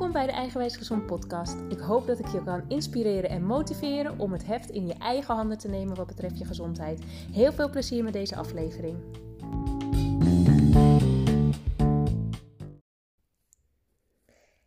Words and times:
Welkom 0.00 0.18
bij 0.20 0.30
de 0.30 0.38
Eigenwijs 0.38 0.76
Gezond 0.76 1.06
podcast. 1.06 1.56
Ik 1.68 1.78
hoop 1.78 2.06
dat 2.06 2.18
ik 2.18 2.26
je 2.26 2.44
kan 2.44 2.64
inspireren 2.68 3.30
en 3.30 3.44
motiveren 3.44 4.18
om 4.18 4.32
het 4.32 4.46
heft 4.46 4.70
in 4.70 4.86
je 4.86 4.94
eigen 4.94 5.34
handen 5.34 5.58
te 5.58 5.68
nemen 5.68 5.96
wat 5.96 6.06
betreft 6.06 6.38
je 6.38 6.44
gezondheid. 6.44 7.00
Heel 7.32 7.52
veel 7.52 7.70
plezier 7.70 8.04
met 8.04 8.12
deze 8.12 8.36
aflevering. 8.36 8.96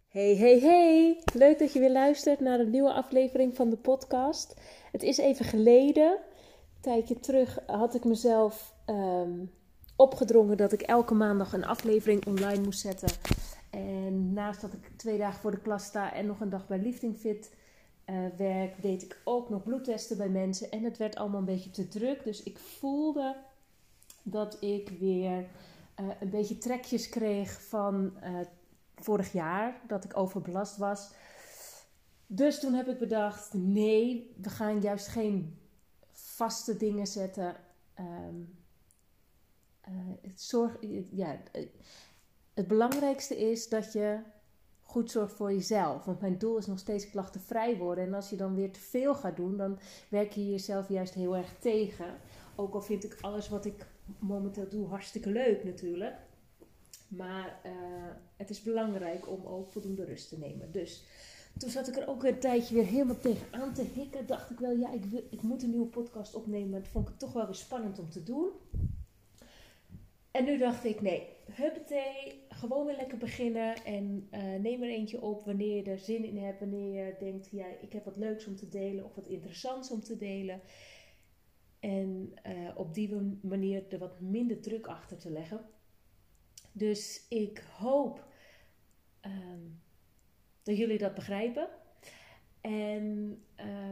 Hey, 0.08 0.36
hey, 0.36 0.60
hey! 0.60 1.22
Leuk 1.34 1.60
dat 1.60 1.74
je 1.74 1.80
weer 1.80 1.92
luistert 1.92 2.40
naar 2.40 2.60
een 2.60 2.70
nieuwe 2.70 2.94
aflevering 2.94 3.56
van 3.56 3.70
de 3.70 3.78
podcast. 3.78 4.56
Het 4.92 5.04
is 5.04 5.18
even 5.18 5.46
geleden. 5.46 6.12
Een 6.12 6.82
tijdje 6.82 7.20
terug 7.20 7.60
had 7.66 7.96
ik 7.96 8.04
mezelf 8.04 8.74
um, 8.86 9.52
opgedrongen 9.96 10.58
dat 10.58 10.72
ik 10.72 10.82
elke 10.82 11.14
maandag 11.14 11.54
een 11.54 11.66
aflevering 11.66 12.26
online 12.26 12.64
moest 12.64 12.80
zetten. 12.80 13.10
En 13.74 14.34
naast 14.34 14.62
dat 14.62 14.74
ik 14.74 14.92
twee 14.96 15.18
dagen 15.18 15.40
voor 15.40 15.52
de 15.52 15.62
klas 15.62 15.86
sta 15.86 16.14
en 16.14 16.26
nog 16.26 16.40
een 16.40 16.50
dag 16.50 16.68
bij 16.68 16.80
Lifting 16.80 17.18
Fit 17.18 17.54
uh, 18.06 18.26
werk, 18.38 18.82
deed 18.82 19.04
ik 19.04 19.22
ook 19.24 19.50
nog 19.50 19.64
bloedtesten 19.64 20.18
bij 20.18 20.30
mensen. 20.30 20.72
En 20.72 20.84
het 20.84 20.98
werd 20.98 21.16
allemaal 21.16 21.40
een 21.40 21.46
beetje 21.46 21.70
te 21.70 21.88
druk. 21.88 22.24
Dus 22.24 22.44
ik 22.44 22.58
voelde 22.58 23.36
dat 24.24 24.58
ik 24.64 24.90
weer 24.90 25.40
uh, 26.00 26.08
een 26.20 26.30
beetje 26.30 26.58
trekjes 26.58 27.10
kreeg 27.10 27.62
van 27.62 28.14
uh, 28.24 28.40
vorig 28.96 29.32
jaar, 29.32 29.82
dat 29.88 30.04
ik 30.04 30.18
overbelast 30.18 30.78
was. 30.78 31.12
Dus 32.28 32.60
toen 32.60 32.74
heb 32.74 32.88
ik 32.88 33.00
bedacht: 33.00 33.54
nee, 33.54 34.34
we 34.42 34.50
gaan 34.50 34.82
juist 34.82 35.08
geen 35.08 35.58
vaste 36.12 36.78
dingen 36.78 37.08
zetten. 37.08 37.56
Um, 38.00 38.56
zorg, 40.36 40.78
ja, 41.12 41.38
het 42.54 42.68
belangrijkste 42.68 43.38
is 43.38 43.70
dat 43.70 43.94
je 43.94 44.20
goed 44.82 45.12
zorgt 45.12 45.34
voor 45.34 45.54
jezelf. 45.54 46.06
Want 46.06 46.22
mijn 46.22 46.38
doel 46.38 46.58
is 46.58 46.66
nog 46.66 46.80
steeds 46.80 47.10
klachtenvrij 47.10 47.78
worden. 47.78 48.04
En 48.04 48.14
als 48.14 48.30
je 48.30 48.36
dan 48.36 48.56
weer 48.56 48.72
te 48.72 48.80
veel 48.80 49.16
gaat 49.16 49.36
doen, 49.36 49.58
dan 49.58 49.80
werk 50.10 50.32
je 50.32 50.50
jezelf 50.50 50.90
juist 50.90 51.14
heel 51.14 51.36
erg 51.36 51.54
tegen. 51.60 52.06
Ook 52.56 52.74
al 52.74 52.82
vind 52.82 53.04
ik 53.04 53.18
alles 53.22 53.50
wat 53.50 53.66
ik 53.66 53.86
momenteel 54.20 54.70
doe 54.70 54.88
hartstikke 54.88 55.30
leuk 55.30 55.64
natuurlijk. 55.64 56.16
Maar 57.08 57.60
uh, 57.66 57.72
het 58.38 58.50
is 58.50 58.62
belangrijk 58.62 59.30
om 59.30 59.46
ook 59.46 59.72
voldoende 59.72 60.06
rust 60.06 60.30
te 60.30 60.38
nemen. 60.38 60.72
Dus 60.72 61.04
toen 61.58 61.70
zat 61.70 61.88
ik 61.88 61.96
er 61.96 62.08
ook 62.08 62.24
een 62.24 62.40
tijdje 62.40 62.76
weer 62.76 62.86
helemaal 62.86 63.20
tegenaan 63.20 63.74
te 63.74 63.86
hikken. 63.94 64.28
Dacht 64.28 64.50
ik 64.50 64.60
wel, 64.60 64.72
ja, 64.72 64.92
ik, 64.92 65.06
wil, 65.06 65.24
ik 65.30 65.42
moet 65.42 65.64
een 65.64 65.70
nieuwe 65.70 65.88
podcast 65.88 66.36
opnemen. 66.36 66.82
Dat 66.82 66.90
vond 66.90 67.10
ik 67.10 67.18
toch 67.18 67.34
wel 67.34 67.46
weer 67.46 67.56
spannend 67.56 68.00
om 68.00 68.10
te 68.10 68.24
doen. 68.24 68.50
En 70.32 70.46
nu 70.46 70.58
dacht 70.58 70.84
ik, 70.84 71.02
nee, 71.02 71.33
huppatee, 71.56 72.46
gewoon 72.50 72.86
weer 72.86 72.96
lekker 72.96 73.18
beginnen. 73.18 73.76
En 73.86 74.28
uh, 74.32 74.56
neem 74.60 74.84
er 74.84 74.90
eentje 74.90 75.22
op 75.22 75.46
wanneer 75.46 75.76
je 75.76 75.92
er 75.92 76.00
zin 76.00 76.24
in 76.24 76.38
hebt. 76.38 76.60
Wanneer 76.60 77.06
je 77.06 77.16
denkt, 77.20 77.50
ja, 77.52 77.66
ik 77.82 77.94
heb 77.94 78.06
wat 78.06 78.18
leuks 78.18 78.48
om 78.48 78.56
te 78.56 78.70
delen 78.70 79.06
of 79.06 79.16
wat 79.16 79.28
interessants 79.28 79.92
om 79.92 80.02
te 80.02 80.18
delen. 80.18 80.62
En 81.80 82.34
uh, 82.48 82.78
op 82.78 82.94
die 82.94 83.40
manier 83.42 83.84
er 83.90 84.00
wat 84.00 84.20
minder 84.20 84.62
druk 84.62 84.88
achter 84.88 85.18
te 85.18 85.32
leggen. 85.32 85.66
Dus 86.72 87.26
ik 87.30 87.64
hoop 87.78 88.28
um, 89.22 89.82
dat 90.64 90.78
jullie 90.78 90.98
dat 90.98 91.14
begrijpen. 91.14 91.70
En 92.62 93.38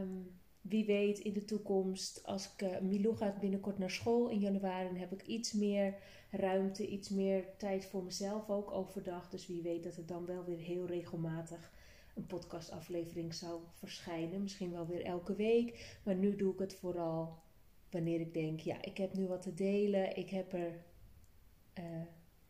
um, 0.00 0.40
wie 0.62 0.84
weet 0.84 1.18
in 1.18 1.32
de 1.32 1.44
toekomst, 1.44 2.26
als 2.26 2.52
ik, 2.52 2.80
uh, 3.02 3.16
gaat 3.16 3.40
binnenkort 3.40 3.78
naar 3.78 3.90
school 3.90 4.28
in 4.28 4.38
januari, 4.38 4.86
dan 4.86 4.96
heb 4.96 5.12
ik 5.12 5.26
iets 5.26 5.52
meer 5.52 5.94
ruimte, 6.30 6.86
iets 6.86 7.08
meer 7.08 7.44
tijd 7.56 7.86
voor 7.86 8.04
mezelf 8.04 8.50
ook 8.50 8.70
overdag. 8.70 9.28
Dus 9.28 9.46
wie 9.46 9.62
weet 9.62 9.82
dat 9.82 9.96
er 9.96 10.06
dan 10.06 10.26
wel 10.26 10.44
weer 10.44 10.58
heel 10.58 10.86
regelmatig 10.86 11.72
een 12.14 12.26
podcastaflevering 12.26 13.34
zou 13.34 13.60
verschijnen. 13.72 14.42
Misschien 14.42 14.72
wel 14.72 14.86
weer 14.86 15.04
elke 15.04 15.34
week. 15.34 15.98
Maar 16.04 16.14
nu 16.14 16.36
doe 16.36 16.52
ik 16.52 16.58
het 16.58 16.74
vooral 16.74 17.38
wanneer 17.90 18.20
ik 18.20 18.34
denk, 18.34 18.60
ja, 18.60 18.82
ik 18.82 18.96
heb 18.96 19.14
nu 19.14 19.26
wat 19.26 19.42
te 19.42 19.54
delen. 19.54 20.16
Ik 20.16 20.30
heb 20.30 20.52
er 20.52 20.84
uh, 21.78 21.84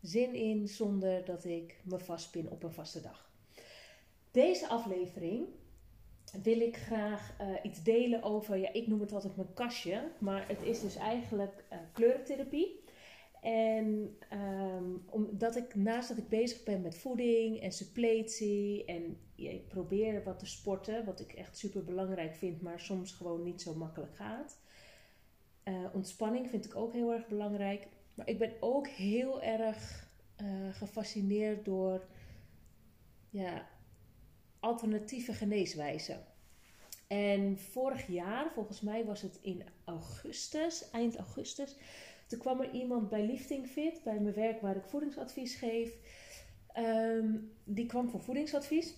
zin 0.00 0.34
in 0.34 0.68
zonder 0.68 1.24
dat 1.24 1.44
ik 1.44 1.80
me 1.84 1.98
vastpin 1.98 2.50
op 2.50 2.62
een 2.62 2.72
vaste 2.72 3.00
dag. 3.00 3.30
Deze 4.30 4.68
aflevering 4.68 5.46
wil 6.42 6.60
ik 6.60 6.76
graag 6.76 7.36
uh, 7.40 7.46
iets 7.62 7.82
delen 7.82 8.22
over, 8.22 8.56
ja, 8.56 8.72
ik 8.72 8.86
noem 8.86 9.00
het 9.00 9.12
altijd 9.12 9.36
mijn 9.36 9.54
kastje, 9.54 10.10
maar 10.18 10.48
het 10.48 10.62
is 10.62 10.80
dus 10.80 10.96
eigenlijk 10.96 11.64
uh, 11.72 11.78
kleurentherapie. 11.92 12.80
En 13.40 14.16
um, 14.32 15.02
omdat 15.10 15.56
ik 15.56 15.74
naast 15.74 16.08
dat 16.08 16.18
ik 16.18 16.28
bezig 16.28 16.64
ben 16.64 16.82
met 16.82 16.98
voeding 16.98 17.60
en 17.60 17.72
suppletie 17.72 18.84
en 18.84 19.16
ik 19.34 19.68
probeer 19.68 20.24
wat 20.24 20.38
te 20.38 20.46
sporten, 20.46 21.04
wat 21.04 21.20
ik 21.20 21.32
echt 21.32 21.58
super 21.58 21.84
belangrijk 21.84 22.34
vind, 22.34 22.62
maar 22.62 22.80
soms 22.80 23.12
gewoon 23.12 23.42
niet 23.42 23.62
zo 23.62 23.74
makkelijk 23.74 24.16
gaat. 24.16 24.60
Uh, 25.64 25.74
ontspanning 25.92 26.48
vind 26.48 26.64
ik 26.64 26.76
ook 26.76 26.92
heel 26.92 27.12
erg 27.12 27.26
belangrijk. 27.26 27.86
Maar 28.14 28.28
ik 28.28 28.38
ben 28.38 28.52
ook 28.60 28.88
heel 28.88 29.42
erg 29.42 30.10
gefascineerd 30.72 31.64
door 31.64 32.06
ja, 33.30 33.68
alternatieve 34.62 35.32
geneeswijzen. 35.32 36.24
En 37.06 37.58
vorig 37.58 38.06
jaar, 38.06 38.52
volgens 38.52 38.80
mij 38.80 39.04
was 39.04 39.22
het 39.22 39.38
in 39.40 39.62
augustus, 39.84 40.90
eind 40.90 41.16
augustus, 41.16 41.76
toen 42.26 42.38
kwam 42.38 42.60
er 42.60 42.70
iemand 42.70 43.08
bij 43.08 43.26
Lifting 43.26 43.66
Fit, 43.66 44.02
bij 44.04 44.20
mijn 44.20 44.34
werk 44.34 44.60
waar 44.60 44.76
ik 44.76 44.84
voedingsadvies 44.84 45.54
geef. 45.54 45.92
Um, 46.76 47.52
die 47.64 47.86
kwam 47.86 48.08
voor 48.08 48.20
voedingsadvies. 48.20 48.94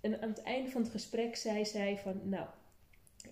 En 0.00 0.22
aan 0.22 0.28
het 0.28 0.42
einde 0.42 0.70
van 0.70 0.82
het 0.82 0.90
gesprek 0.90 1.36
zei 1.36 1.64
zij 1.64 1.98
van, 1.98 2.20
nou, 2.28 2.46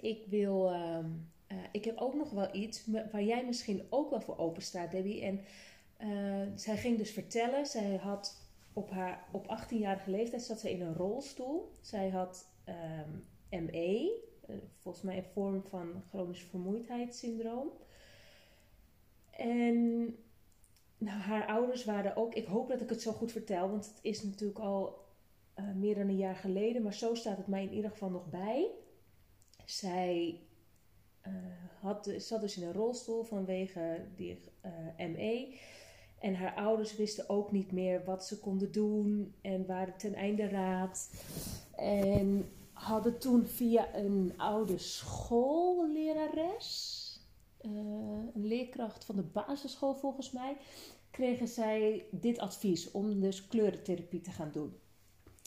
ik 0.00 0.26
wil, 0.26 0.72
um, 0.72 1.30
uh, 1.48 1.58
ik 1.72 1.84
heb 1.84 1.98
ook 1.98 2.14
nog 2.14 2.30
wel 2.30 2.54
iets 2.54 2.86
waar 2.86 3.22
jij 3.22 3.44
misschien 3.44 3.86
ook 3.90 4.10
wel 4.10 4.20
voor 4.20 4.38
open 4.38 4.62
staat, 4.62 4.90
Debbie. 4.90 5.22
En 5.22 5.40
uh, 6.00 6.46
zij 6.54 6.76
ging 6.76 6.98
dus 6.98 7.10
vertellen, 7.10 7.66
zij 7.66 7.96
had 7.96 8.41
op 8.72 8.90
haar 8.90 9.28
op 9.32 9.60
18-jarige 9.60 10.10
leeftijd 10.10 10.42
zat 10.42 10.60
ze 10.60 10.70
in 10.70 10.80
een 10.80 10.94
rolstoel. 10.94 11.78
Zij 11.80 12.08
had 12.08 12.46
ME, 13.60 14.20
eh, 14.46 14.56
volgens 14.76 15.04
mij 15.04 15.16
een 15.16 15.24
vorm 15.24 15.62
van 15.62 16.02
chronisch 16.08 16.42
vermoeidheidssyndroom. 16.42 17.70
En 19.30 20.04
nou, 20.98 21.20
haar 21.20 21.46
ouders 21.46 21.84
waren 21.84 22.16
ook, 22.16 22.34
ik 22.34 22.46
hoop 22.46 22.68
dat 22.68 22.80
ik 22.80 22.88
het 22.88 23.02
zo 23.02 23.12
goed 23.12 23.32
vertel, 23.32 23.70
want 23.70 23.86
het 23.86 23.98
is 24.02 24.22
natuurlijk 24.22 24.58
al 24.58 25.00
uh, 25.58 25.74
meer 25.74 25.94
dan 25.94 26.08
een 26.08 26.16
jaar 26.16 26.36
geleden, 26.36 26.82
maar 26.82 26.94
zo 26.94 27.14
staat 27.14 27.36
het 27.36 27.46
mij 27.46 27.62
in 27.62 27.72
ieder 27.72 27.90
geval 27.90 28.10
nog 28.10 28.30
bij. 28.30 28.70
Zij 29.64 30.40
uh, 31.26 31.34
had, 31.80 32.14
zat 32.16 32.40
dus 32.40 32.56
in 32.56 32.66
een 32.66 32.72
rolstoel 32.72 33.22
vanwege 33.22 34.06
die 34.16 34.38
ME. 34.96 35.58
En 36.22 36.34
haar 36.34 36.54
ouders 36.54 36.96
wisten 36.96 37.28
ook 37.28 37.52
niet 37.52 37.72
meer 37.72 38.04
wat 38.04 38.26
ze 38.26 38.38
konden 38.38 38.72
doen 38.72 39.34
en 39.40 39.66
waren 39.66 39.96
ten 39.96 40.14
einde 40.14 40.48
raad. 40.48 41.10
En 41.76 42.50
hadden 42.72 43.18
toen 43.18 43.46
via 43.46 43.94
een 43.94 44.32
oude 44.36 44.78
schoollerares, 44.78 46.98
uh, 47.62 47.70
een 48.34 48.46
leerkracht 48.46 49.04
van 49.04 49.16
de 49.16 49.22
basisschool 49.22 49.94
volgens 49.94 50.30
mij, 50.30 50.56
kregen 51.10 51.48
zij 51.48 52.06
dit 52.10 52.38
advies 52.38 52.90
om 52.90 53.20
dus 53.20 53.46
kleurentherapie 53.46 54.20
te 54.20 54.30
gaan 54.30 54.50
doen. 54.52 54.76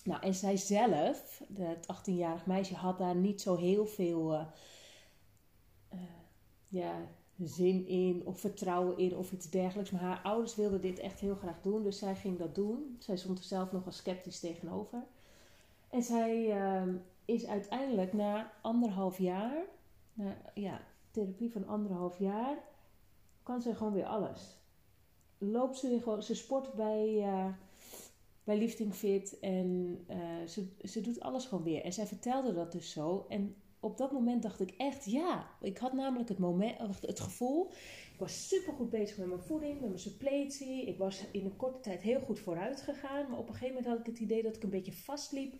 Nou, 0.03 0.21
en 0.21 0.33
zij 0.33 0.57
zelf, 0.57 1.41
het 1.53 1.87
18-jarig 1.95 2.45
meisje, 2.45 2.75
had 2.75 2.97
daar 2.97 3.15
niet 3.15 3.41
zo 3.41 3.55
heel 3.55 3.85
veel 3.85 4.33
uh, 4.33 4.45
uh, 5.93 5.99
ja, 6.67 7.07
zin 7.43 7.87
in 7.87 8.21
of 8.25 8.39
vertrouwen 8.39 8.97
in 8.97 9.15
of 9.15 9.31
iets 9.31 9.49
dergelijks. 9.49 9.91
Maar 9.91 10.01
haar 10.01 10.21
ouders 10.23 10.55
wilden 10.55 10.81
dit 10.81 10.99
echt 10.99 11.19
heel 11.19 11.35
graag 11.35 11.61
doen, 11.61 11.83
dus 11.83 11.97
zij 11.97 12.15
ging 12.15 12.37
dat 12.37 12.55
doen. 12.55 12.95
Zij 12.99 13.17
stond 13.17 13.37
er 13.37 13.45
zelf 13.45 13.71
nog 13.71 13.83
wel 13.83 13.93
sceptisch 13.93 14.39
tegenover. 14.39 15.03
En 15.89 16.03
zij 16.03 16.51
ehm, 16.51 16.95
is 17.25 17.45
uiteindelijk 17.45 18.13
na 18.13 18.51
anderhalf 18.61 19.17
jaar, 19.17 19.65
na 20.13 20.37
ja, 20.53 20.81
therapie 21.11 21.51
van 21.51 21.67
anderhalf 21.67 22.19
jaar, 22.19 22.57
kan 23.43 23.61
ze 23.61 23.75
gewoon 23.75 23.93
weer 23.93 24.05
alles. 24.05 24.57
Loopt 25.37 25.77
ze 25.77 25.89
weer 25.89 26.01
gewoon, 26.01 26.23
ze 26.23 26.35
sport 26.35 26.73
bij, 26.73 27.13
uh, 27.15 27.47
bij 28.43 28.57
Lifting 28.57 28.93
Fit 28.93 29.39
en 29.39 29.99
uh, 30.09 30.47
ze, 30.47 30.67
ze 30.83 31.01
doet 31.01 31.19
alles 31.19 31.45
gewoon 31.45 31.63
weer. 31.63 31.83
En 31.83 31.93
zij 31.93 32.05
vertelde 32.05 32.53
dat 32.53 32.71
dus 32.71 32.91
zo. 32.91 33.25
En 33.29 33.55
op 33.85 33.97
dat 33.97 34.11
moment 34.11 34.43
dacht 34.43 34.59
ik 34.59 34.73
echt 34.77 35.05
ja. 35.05 35.49
Ik 35.61 35.77
had 35.77 35.93
namelijk 35.93 36.29
het, 36.29 36.37
moment, 36.37 36.77
het 37.01 37.19
gevoel, 37.19 37.71
ik 38.13 38.19
was 38.19 38.47
super 38.47 38.73
goed 38.73 38.89
bezig 38.89 39.17
met 39.17 39.27
mijn 39.27 39.39
voeding, 39.39 39.73
met 39.79 39.89
mijn 39.89 39.99
suppletie. 39.99 40.85
Ik 40.85 40.97
was 40.97 41.23
in 41.31 41.45
een 41.45 41.55
korte 41.55 41.79
tijd 41.79 42.01
heel 42.01 42.19
goed 42.19 42.39
vooruit 42.39 42.81
gegaan. 42.81 43.29
Maar 43.29 43.39
op 43.39 43.47
een 43.47 43.53
gegeven 43.53 43.75
moment 43.75 43.91
had 43.91 43.99
ik 43.99 44.05
het 44.05 44.19
idee 44.19 44.43
dat 44.43 44.55
ik 44.55 44.63
een 44.63 44.69
beetje 44.69 44.93
vastliep. 44.93 45.53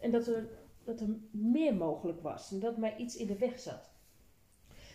En 0.00 0.10
dat 0.10 0.26
er 0.26 0.48
dat 0.88 1.00
er 1.00 1.16
meer 1.30 1.74
mogelijk 1.74 2.20
was 2.20 2.52
en 2.52 2.58
dat 2.58 2.76
mij 2.76 2.96
iets 2.96 3.16
in 3.16 3.26
de 3.26 3.38
weg 3.38 3.58
zat. 3.58 3.90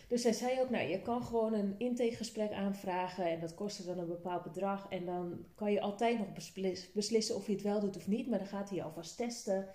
Dus 0.08 0.22
zij 0.22 0.32
zei 0.32 0.60
ook, 0.60 0.70
nou, 0.70 0.88
je 0.88 1.02
kan 1.02 1.22
gewoon 1.22 1.52
een 1.52 1.74
intakegesprek 1.78 2.52
aanvragen 2.52 3.30
en 3.30 3.40
dat 3.40 3.54
kostte 3.54 3.84
dan 3.84 3.98
een 3.98 4.06
bepaald 4.06 4.42
bedrag. 4.42 4.86
En 4.90 5.04
dan 5.04 5.44
kan 5.54 5.72
je 5.72 5.80
altijd 5.80 6.18
nog 6.18 6.52
beslissen 6.92 7.36
of 7.36 7.46
je 7.46 7.52
het 7.52 7.62
wel 7.62 7.80
doet 7.80 7.96
of 7.96 8.06
niet, 8.06 8.28
maar 8.28 8.38
dan 8.38 8.48
gaat 8.48 8.70
hij 8.70 8.82
alvast 8.82 9.16
testen. 9.16 9.68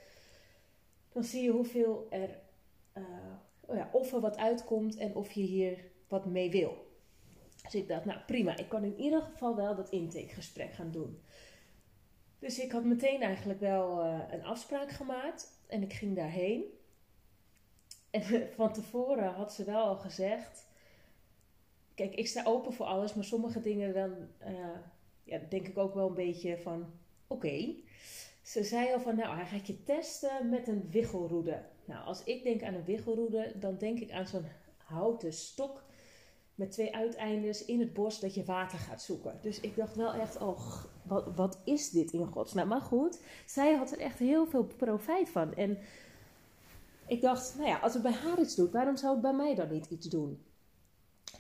Dan 1.12 1.24
zie 1.24 1.44
je 1.44 1.52
hoeveel 1.52 2.08
er, 2.10 2.40
uh, 3.00 3.70
oh 3.70 3.76
ja, 3.76 3.90
of 3.92 4.14
er 4.14 4.20
wat 4.20 4.38
uitkomt 4.38 4.98
en 4.98 5.16
of 5.16 5.32
je 5.32 5.42
hier 5.42 5.86
wat 6.08 6.26
mee 6.26 6.52
wil. 6.52 6.88
Dus 7.64 7.76
ik 7.76 7.88
dacht, 7.88 8.06
nou 8.06 8.20
prima, 8.26 8.58
ik 8.58 8.70
kan 8.70 8.84
in 8.84 9.00
ieder 9.00 9.22
geval 9.22 9.56
wel 9.56 9.76
dat 9.76 9.90
intakegesprek 9.90 10.74
gaan 10.74 10.92
doen. 10.92 11.22
Dus 12.40 12.60
ik 12.60 12.72
had 12.72 12.84
meteen 12.84 13.22
eigenlijk 13.22 13.60
wel 13.60 14.06
uh, 14.06 14.20
een 14.32 14.44
afspraak 14.44 14.92
gemaakt 14.92 15.48
en 15.68 15.82
ik 15.82 15.94
ging 15.94 16.16
daarheen. 16.16 16.64
En 18.10 18.24
van 18.56 18.74
tevoren 18.74 19.34
had 19.34 19.54
ze 19.54 19.64
wel 19.64 19.86
al 19.86 19.96
gezegd: 19.96 20.68
Kijk, 21.94 22.16
ik 22.16 22.28
sta 22.28 22.44
open 22.44 22.74
voor 22.74 22.86
alles, 22.86 23.14
maar 23.14 23.24
sommige 23.24 23.62
dingen 23.62 23.94
dan 23.94 24.12
uh, 24.54 24.78
ja, 25.24 25.40
denk 25.50 25.68
ik 25.68 25.78
ook 25.78 25.94
wel 25.94 26.08
een 26.08 26.14
beetje 26.14 26.58
van: 26.58 26.94
Oké. 27.28 27.76
Ze 28.42 28.64
zei 28.64 28.94
al 28.94 29.00
van: 29.00 29.16
Nou, 29.16 29.36
hij 29.36 29.46
gaat 29.46 29.68
je 29.68 29.84
testen 29.84 30.50
met 30.50 30.68
een 30.68 30.90
wiggelroede. 30.90 31.62
Nou, 31.90 32.06
als 32.06 32.24
ik 32.24 32.44
denk 32.44 32.64
aan 32.64 32.74
een 32.74 32.84
wiggelroede, 32.84 33.54
dan 33.56 33.78
denk 33.78 34.00
ik 34.00 34.12
aan 34.12 34.28
zo'n 34.28 34.46
houten 34.78 35.34
stok 35.34 35.84
met 36.56 36.72
twee 36.72 36.96
uiteindes 36.96 37.66
in 37.66 37.80
het 37.80 37.94
bos 37.94 38.20
dat 38.20 38.34
je 38.34 38.44
water 38.44 38.78
gaat 38.78 39.02
zoeken. 39.02 39.40
Dus 39.42 39.60
ik 39.60 39.76
dacht 39.76 39.96
wel 39.96 40.14
echt, 40.14 40.38
oh, 40.38 40.84
wat, 41.04 41.36
wat 41.36 41.60
is 41.64 41.90
dit 41.90 42.12
in 42.12 42.26
godsnaam? 42.26 42.68
Maar 42.68 42.82
goed, 42.82 43.22
zij 43.46 43.76
had 43.76 43.92
er 43.92 44.00
echt 44.00 44.20
heel 44.20 44.48
veel 44.48 44.64
profijt 44.64 45.30
van. 45.30 45.54
En 45.56 45.78
ik 47.08 47.22
dacht, 47.22 47.56
nou 47.58 47.70
ja, 47.70 47.80
als 47.80 47.94
het 47.94 48.02
bij 48.02 48.12
haar 48.12 48.40
iets 48.40 48.56
doet, 48.56 48.72
waarom 48.72 48.98
zou 48.98 49.14
het 49.14 49.22
bij 49.22 49.34
mij 49.34 49.56
dan 49.56 49.72
niet 49.72 49.90
iets 49.90 50.08
doen? 50.08 50.44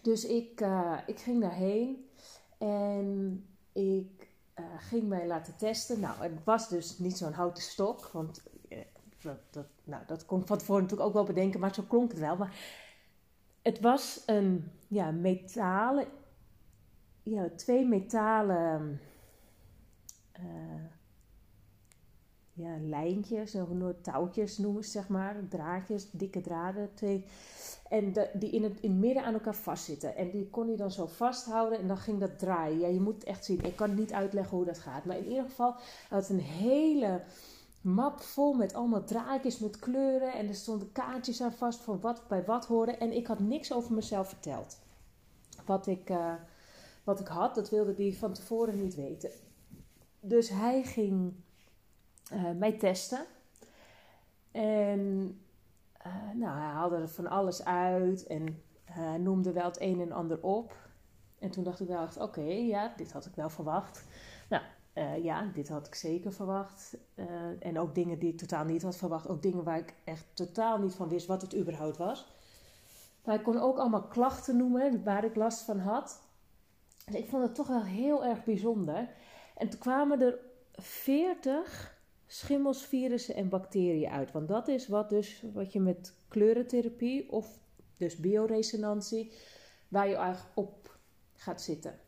Dus 0.02 0.26
ik, 0.26 0.62
uh, 0.62 1.00
ik 1.06 1.20
ging 1.20 1.42
daarheen 1.42 2.10
en 2.58 3.46
ik 3.74 4.28
uh, 4.60 4.66
ging 4.78 5.08
mij 5.08 5.28
laten 5.28 5.58
testen. 5.58 6.00
Nou, 6.00 6.22
het 6.22 6.44
was 6.44 6.70
dus 6.70 6.98
niet 6.98 7.18
zo'n 7.18 7.34
houten 7.34 7.64
stok, 7.64 8.10
want 8.14 8.44
dat, 9.22 9.38
dat, 9.50 9.66
nou, 9.84 10.04
dat 10.08 10.26
kon 10.26 10.42
ik 10.42 10.48
van 10.48 10.58
tevoren 10.58 10.82
natuurlijk 10.82 11.10
ook 11.10 11.16
wel 11.16 11.26
bedenken, 11.26 11.60
maar 11.60 11.74
zo 11.74 11.84
klonk 11.88 12.12
het 12.12 12.20
wel. 12.20 12.36
Maar 12.36 12.56
het 13.62 13.80
was 13.80 14.24
een 14.26 14.72
ja, 14.88 15.12
metalen, 15.12 16.08
ja, 17.24 17.50
twee 17.56 17.86
metalen 17.86 19.00
uh, 20.40 20.84
ja, 22.54 22.78
lijntjes, 22.80 23.56
touwtjes 24.02 24.58
noemen 24.58 24.84
ze 24.84 24.90
zeg 24.90 25.08
maar, 25.08 25.36
draadjes, 25.50 26.12
dikke 26.12 26.42
draden. 26.42 26.94
Twee, 26.94 27.26
en 27.90 28.14
die 28.34 28.50
in 28.50 28.64
het, 28.64 28.80
in 28.80 29.00
midden 29.00 29.24
aan 29.24 29.34
elkaar 29.34 29.56
vastzitten. 29.56 30.16
En 30.16 30.30
die 30.30 30.50
kon 30.50 30.70
je 30.70 30.78
dan 30.78 30.92
zo 30.92 31.06
vasthouden 31.06 31.80
en 31.80 31.88
dan 31.88 31.98
ging 31.98 32.20
dat 32.20 32.40
draaien. 32.40 32.80
Ja, 32.80 32.88
je 32.88 33.00
moet 33.00 33.14
het 33.14 33.24
echt 33.24 33.46
zien. 33.46 33.64
Ik 33.64 33.76
kan 33.76 33.96
niet 33.96 34.14
uitleggen 34.14 34.58
hoe 34.58 34.66
dat 34.66 34.80
gaat. 34.80 35.06
Maar 35.06 35.18
in 35.18 35.28
ieder 35.28 35.44
geval 35.44 35.76
had 36.10 36.30
een 36.30 36.40
hele 36.40 37.22
map 37.82 38.20
vol 38.20 38.54
met 38.54 38.74
allemaal 38.74 39.04
draadjes 39.04 39.60
met 39.60 39.80
kleuren. 39.80 40.34
En 40.34 40.48
er 40.48 40.56
stonden 40.56 40.92
kaartjes 40.92 41.42
aan 41.42 41.54
vast 41.54 41.80
van 41.82 42.00
wat 42.00 42.28
bij 42.28 42.46
wat 42.46 42.66
hoorde. 42.66 42.92
En 42.92 43.12
ik 43.12 43.28
had 43.28 43.40
niks 43.40 43.74
over 43.74 43.94
mezelf 43.94 44.28
verteld. 44.28 44.80
Wat 45.66 45.88
ik, 45.88 46.10
uh, 46.10 46.34
wat 47.04 47.20
ik 47.20 47.28
had, 47.28 47.56
dat 47.56 47.70
wilde 47.70 47.94
hij 47.98 48.14
van 48.14 48.34
tevoren 48.34 48.82
niet 48.82 48.96
weten. 48.96 49.32
Dus 50.20 50.50
hij 50.50 50.84
ging 50.84 51.34
uh, 52.34 52.52
mij 52.52 52.72
testen. 52.78 53.26
En 54.52 55.00
uh, 56.08 56.32
nou, 56.34 56.58
hij 56.58 56.68
haalde 56.68 56.96
er 56.96 57.10
van 57.10 57.28
alles 57.28 57.66
uit 57.66 58.28
en 58.28 58.64
noemde 59.18 59.52
wel 59.52 59.66
het 59.66 59.82
een 59.82 60.02
en 60.02 60.12
ander 60.12 60.44
op. 60.44 60.76
En 61.40 61.50
toen 61.50 61.64
dacht 61.64 61.80
ik 61.80 61.88
wel 61.88 62.04
echt, 62.04 62.18
oké, 62.18 62.42
ja, 62.42 62.94
dit 62.98 63.12
had 63.12 63.26
ik 63.26 63.36
wel 63.36 63.50
verwacht. 63.50 64.06
Nou, 64.50 64.64
uh, 64.94 65.24
ja, 65.24 65.52
dit 65.54 65.70
had 65.70 65.88
ik 65.88 65.96
zeker 65.96 66.34
verwacht. 66.34 66.98
en 67.60 67.80
ook 67.80 67.96
dingen 67.96 68.20
die 68.20 68.32
ik 68.32 68.38
totaal 68.38 68.66
niet 68.66 68.82
had 68.82 68.98
verwacht. 68.98 69.28
Ook 69.28 69.42
dingen 69.42 69.64
waar 69.64 69.78
ik 69.78 69.94
echt 70.04 70.26
totaal 70.34 70.78
niet 70.78 70.94
van 70.94 71.10
wist 71.10 71.28
wat 71.28 71.42
het 71.42 71.56
überhaupt 71.56 71.98
was. 71.98 72.28
Maar 73.24 73.36
ik 73.36 73.44
kon 73.44 73.58
ook 73.58 73.78
allemaal 73.78 74.08
klachten 74.08 74.58
noemen 74.58 75.04
waar 75.04 75.24
ik 75.24 75.36
last 75.36 75.62
van 75.62 75.80
had. 75.80 76.22
Dus 77.06 77.16
ik 77.16 77.30
vond 77.30 77.44
het 77.44 77.56
toch 77.56 77.68
wel 77.68 77.84
heel 77.84 78.26
erg 78.26 78.44
bijzonder. 78.44 79.10
En 79.56 79.70
toen 79.70 79.80
kwamen 79.80 80.22
er 80.22 80.40
40 80.74 81.98
schimmels, 82.26 82.86
virussen 82.86 83.36
en 83.36 83.50
bacteriën 83.50 84.10
uit. 84.10 84.32
Want 84.32 84.48
dat 84.48 84.68
is 84.68 84.88
wat, 84.88 85.10
dus, 85.10 85.44
wat 85.54 85.74
je 85.74 85.80
met 85.80 86.14
kleurentherapie 86.28 87.32
of 87.32 87.60
dus 87.98 88.16
bioresonantie, 88.16 89.32
waar 89.88 90.08
je 90.08 90.16
eigenlijk 90.16 90.58
op 90.58 90.98
gaat 91.36 91.62
zitten. 91.62 92.00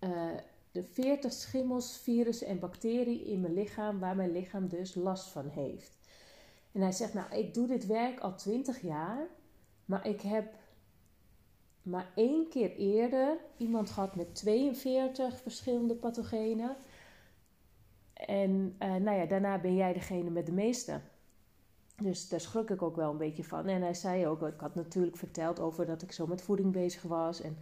Uh, 0.00 0.30
de 0.74 0.82
40 0.82 1.32
schimmels, 1.32 1.98
virussen 1.98 2.46
en 2.46 2.58
bacteriën 2.58 3.26
in 3.26 3.40
mijn 3.40 3.54
lichaam, 3.54 3.98
waar 3.98 4.16
mijn 4.16 4.32
lichaam 4.32 4.68
dus 4.68 4.94
last 4.94 5.28
van 5.28 5.48
heeft. 5.48 5.96
En 6.72 6.80
hij 6.80 6.92
zegt, 6.92 7.14
nou, 7.14 7.34
ik 7.34 7.54
doe 7.54 7.66
dit 7.66 7.86
werk 7.86 8.20
al 8.20 8.34
20 8.34 8.80
jaar, 8.80 9.26
maar 9.84 10.06
ik 10.06 10.20
heb 10.20 10.54
maar 11.82 12.12
één 12.14 12.48
keer 12.48 12.76
eerder 12.76 13.38
iemand 13.56 13.90
gehad 13.90 14.16
met 14.16 14.34
42 14.34 15.40
verschillende 15.40 15.94
pathogenen. 15.94 16.76
En 18.14 18.76
uh, 18.78 18.94
nou 18.94 19.18
ja, 19.18 19.26
daarna 19.26 19.58
ben 19.58 19.74
jij 19.74 19.92
degene 19.92 20.30
met 20.30 20.46
de 20.46 20.52
meeste. 20.52 21.00
Dus 21.96 22.28
daar 22.28 22.40
schrok 22.40 22.70
ik 22.70 22.82
ook 22.82 22.96
wel 22.96 23.10
een 23.10 23.16
beetje 23.16 23.44
van. 23.44 23.66
En 23.66 23.82
hij 23.82 23.94
zei 23.94 24.26
ook, 24.26 24.42
ik 24.42 24.60
had 24.60 24.74
natuurlijk 24.74 25.16
verteld 25.16 25.60
over 25.60 25.86
dat 25.86 26.02
ik 26.02 26.12
zo 26.12 26.26
met 26.26 26.42
voeding 26.42 26.72
bezig 26.72 27.02
was. 27.02 27.40
En 27.40 27.58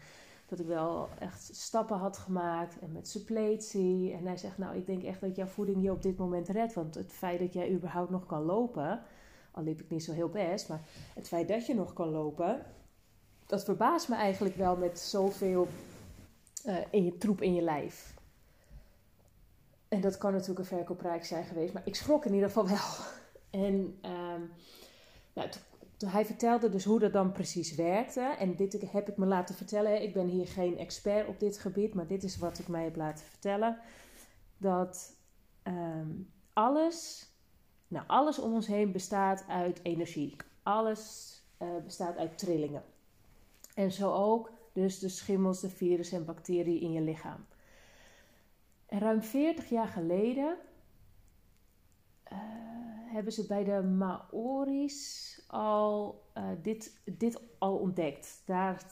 dat 0.57 0.61
ik 0.61 0.67
wel 0.67 1.09
echt 1.19 1.51
stappen 1.53 1.97
had 1.97 2.17
gemaakt. 2.17 2.79
En 2.79 2.93
met 2.93 3.09
suppletie. 3.09 4.13
En 4.13 4.27
hij 4.27 4.37
zegt, 4.37 4.59
nou 4.59 4.77
ik 4.77 4.87
denk 4.87 5.03
echt 5.03 5.21
dat 5.21 5.37
jouw 5.37 5.47
voeding 5.47 5.83
je 5.83 5.91
op 5.91 6.03
dit 6.03 6.17
moment 6.17 6.49
redt. 6.49 6.75
Want 6.75 6.95
het 6.95 7.13
feit 7.13 7.39
dat 7.39 7.53
jij 7.53 7.71
überhaupt 7.71 8.11
nog 8.11 8.27
kan 8.27 8.43
lopen. 8.43 9.03
Al 9.51 9.63
liep 9.63 9.81
ik 9.81 9.91
niet 9.91 10.05
zo 10.05 10.13
heel 10.13 10.29
best. 10.29 10.69
Maar 10.69 10.81
het 11.15 11.29
feit 11.29 11.49
dat 11.49 11.67
je 11.67 11.75
nog 11.75 11.93
kan 11.93 12.09
lopen. 12.09 12.63
Dat 13.47 13.65
verbaast 13.65 14.09
me 14.09 14.15
eigenlijk 14.15 14.57
wel 14.57 14.77
met 14.77 14.99
zoveel 14.99 15.69
uh, 16.67 16.77
in 16.91 17.05
je 17.05 17.19
troep 17.19 17.41
in 17.41 17.55
je 17.55 17.63
lijf. 17.63 18.15
En 19.89 20.01
dat 20.01 20.19
kan 20.19 20.33
natuurlijk 20.33 20.59
een 20.59 20.77
verkooprijk 20.77 21.25
zijn 21.25 21.45
geweest, 21.45 21.73
maar 21.73 21.83
ik 21.85 21.95
schrok 21.95 22.25
in 22.25 22.35
ieder 22.35 22.49
geval 22.49 22.69
wel. 22.69 22.79
En 23.51 23.99
um, 24.03 24.51
nou, 25.33 25.49
hij 26.07 26.25
vertelde 26.25 26.69
dus 26.69 26.85
hoe 26.85 26.99
dat 26.99 27.13
dan 27.13 27.33
precies 27.33 27.75
werkte. 27.75 28.21
En 28.21 28.57
dit 28.57 28.91
heb 28.93 29.09
ik 29.09 29.17
me 29.17 29.27
laten 29.27 29.55
vertellen. 29.55 30.03
Ik 30.03 30.13
ben 30.13 30.27
hier 30.27 30.47
geen 30.47 30.79
expert 30.79 31.29
op 31.29 31.41
dit 31.41 31.59
gebied, 31.59 31.95
maar 31.95 32.07
dit 32.07 32.23
is 32.23 32.39
wat 32.39 32.59
ik 32.59 32.69
mij 32.69 32.85
heb 32.85 32.97
laten 32.97 33.25
vertellen. 33.25 33.79
Dat 34.57 35.17
um, 35.63 36.31
alles, 36.53 37.29
nou, 37.89 38.05
alles 38.07 38.39
om 38.39 38.53
ons 38.55 38.67
heen 38.67 38.93
bestaat 38.93 39.45
uit 39.49 39.81
energie. 39.83 40.37
Alles 40.63 41.37
uh, 41.59 41.69
bestaat 41.85 42.17
uit 42.17 42.39
trillingen. 42.39 42.83
En 43.75 43.93
zo 43.93 44.13
ook 44.13 44.51
dus 44.73 44.99
de 44.99 45.09
schimmels, 45.09 45.61
de 45.61 45.71
virussen 45.71 46.19
en 46.19 46.25
bacteriën 46.25 46.81
in 46.81 46.93
je 46.93 47.01
lichaam. 47.01 47.47
En 48.87 48.99
ruim 48.99 49.23
40 49.23 49.69
jaar 49.69 49.89
geleden 49.89 50.57
hebben 53.13 53.33
ze 53.33 53.47
bij 53.47 53.65
de 53.65 53.83
Maori's 53.83 55.41
al 55.47 56.23
uh, 56.39 56.45
dit, 56.63 57.01
dit 57.05 57.41
al 57.59 57.77
ontdekt. 57.77 58.43
Daar 58.45 58.83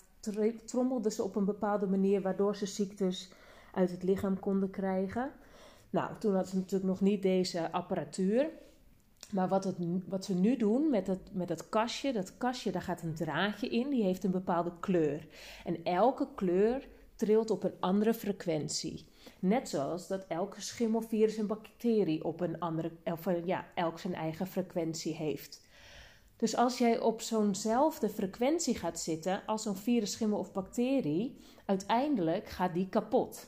trommelden 0.65 1.13
ze 1.13 1.23
op 1.23 1.37
een 1.37 1.45
bepaalde 1.45 1.87
manier 1.87 2.23
waardoor 2.23 2.57
ze 2.57 2.67
ziektes 2.67 3.33
uit 3.75 3.91
het 3.91 4.03
lichaam 4.03 4.39
konden 4.39 4.71
krijgen. 4.71 5.31
Nou, 5.91 6.19
toen 6.19 6.33
hadden 6.33 6.51
ze 6.51 6.57
natuurlijk 6.57 6.91
nog 6.91 7.01
niet 7.01 7.23
deze 7.23 7.73
apparatuur. 7.73 8.51
Maar 9.33 9.49
wat, 9.49 9.65
het, 9.65 9.77
wat 10.09 10.25
ze 10.25 10.35
nu 10.35 10.57
doen 10.57 10.91
met 10.91 11.07
het, 11.07 11.21
met 11.33 11.49
het 11.49 11.69
kastje, 11.69 12.13
dat 12.13 12.37
kastje, 12.39 12.73
daar 12.73 12.83
gaat 12.83 13.03
een 13.03 13.15
draadje 13.15 13.69
in, 13.69 13.91
die 13.91 14.03
heeft 14.03 14.25
een 14.25 14.31
bepaalde 14.31 14.73
kleur. 14.81 15.27
En 15.65 15.85
elke 15.85 16.29
kleur 16.35 16.89
trilt 17.15 17.51
op 17.51 17.65
een 17.65 17.75
andere 17.81 18.15
frequentie. 18.15 19.05
Net 19.41 19.69
zoals 19.69 20.07
dat 20.07 20.25
elke 20.27 20.61
schimmelvirus 20.61 21.37
en 21.37 21.47
bacterie 21.47 22.25
op 22.25 22.41
een 22.41 22.59
andere, 22.59 22.91
of 23.05 23.45
ja, 23.45 23.67
elk 23.75 23.99
zijn 23.99 24.15
eigen 24.15 24.47
frequentie 24.47 25.15
heeft. 25.15 25.69
Dus 26.37 26.57
als 26.57 26.79
jij 26.79 27.01
op 27.01 27.21
zo'nzelfde 27.21 28.09
frequentie 28.09 28.75
gaat 28.75 29.01
zitten 29.01 29.43
als 29.47 29.63
zo'n 29.63 29.77
virus, 29.77 30.13
schimmel 30.13 30.39
of 30.39 30.53
bacterie, 30.53 31.41
uiteindelijk 31.65 32.49
gaat 32.49 32.75
die 32.75 32.89
kapot. 32.89 33.47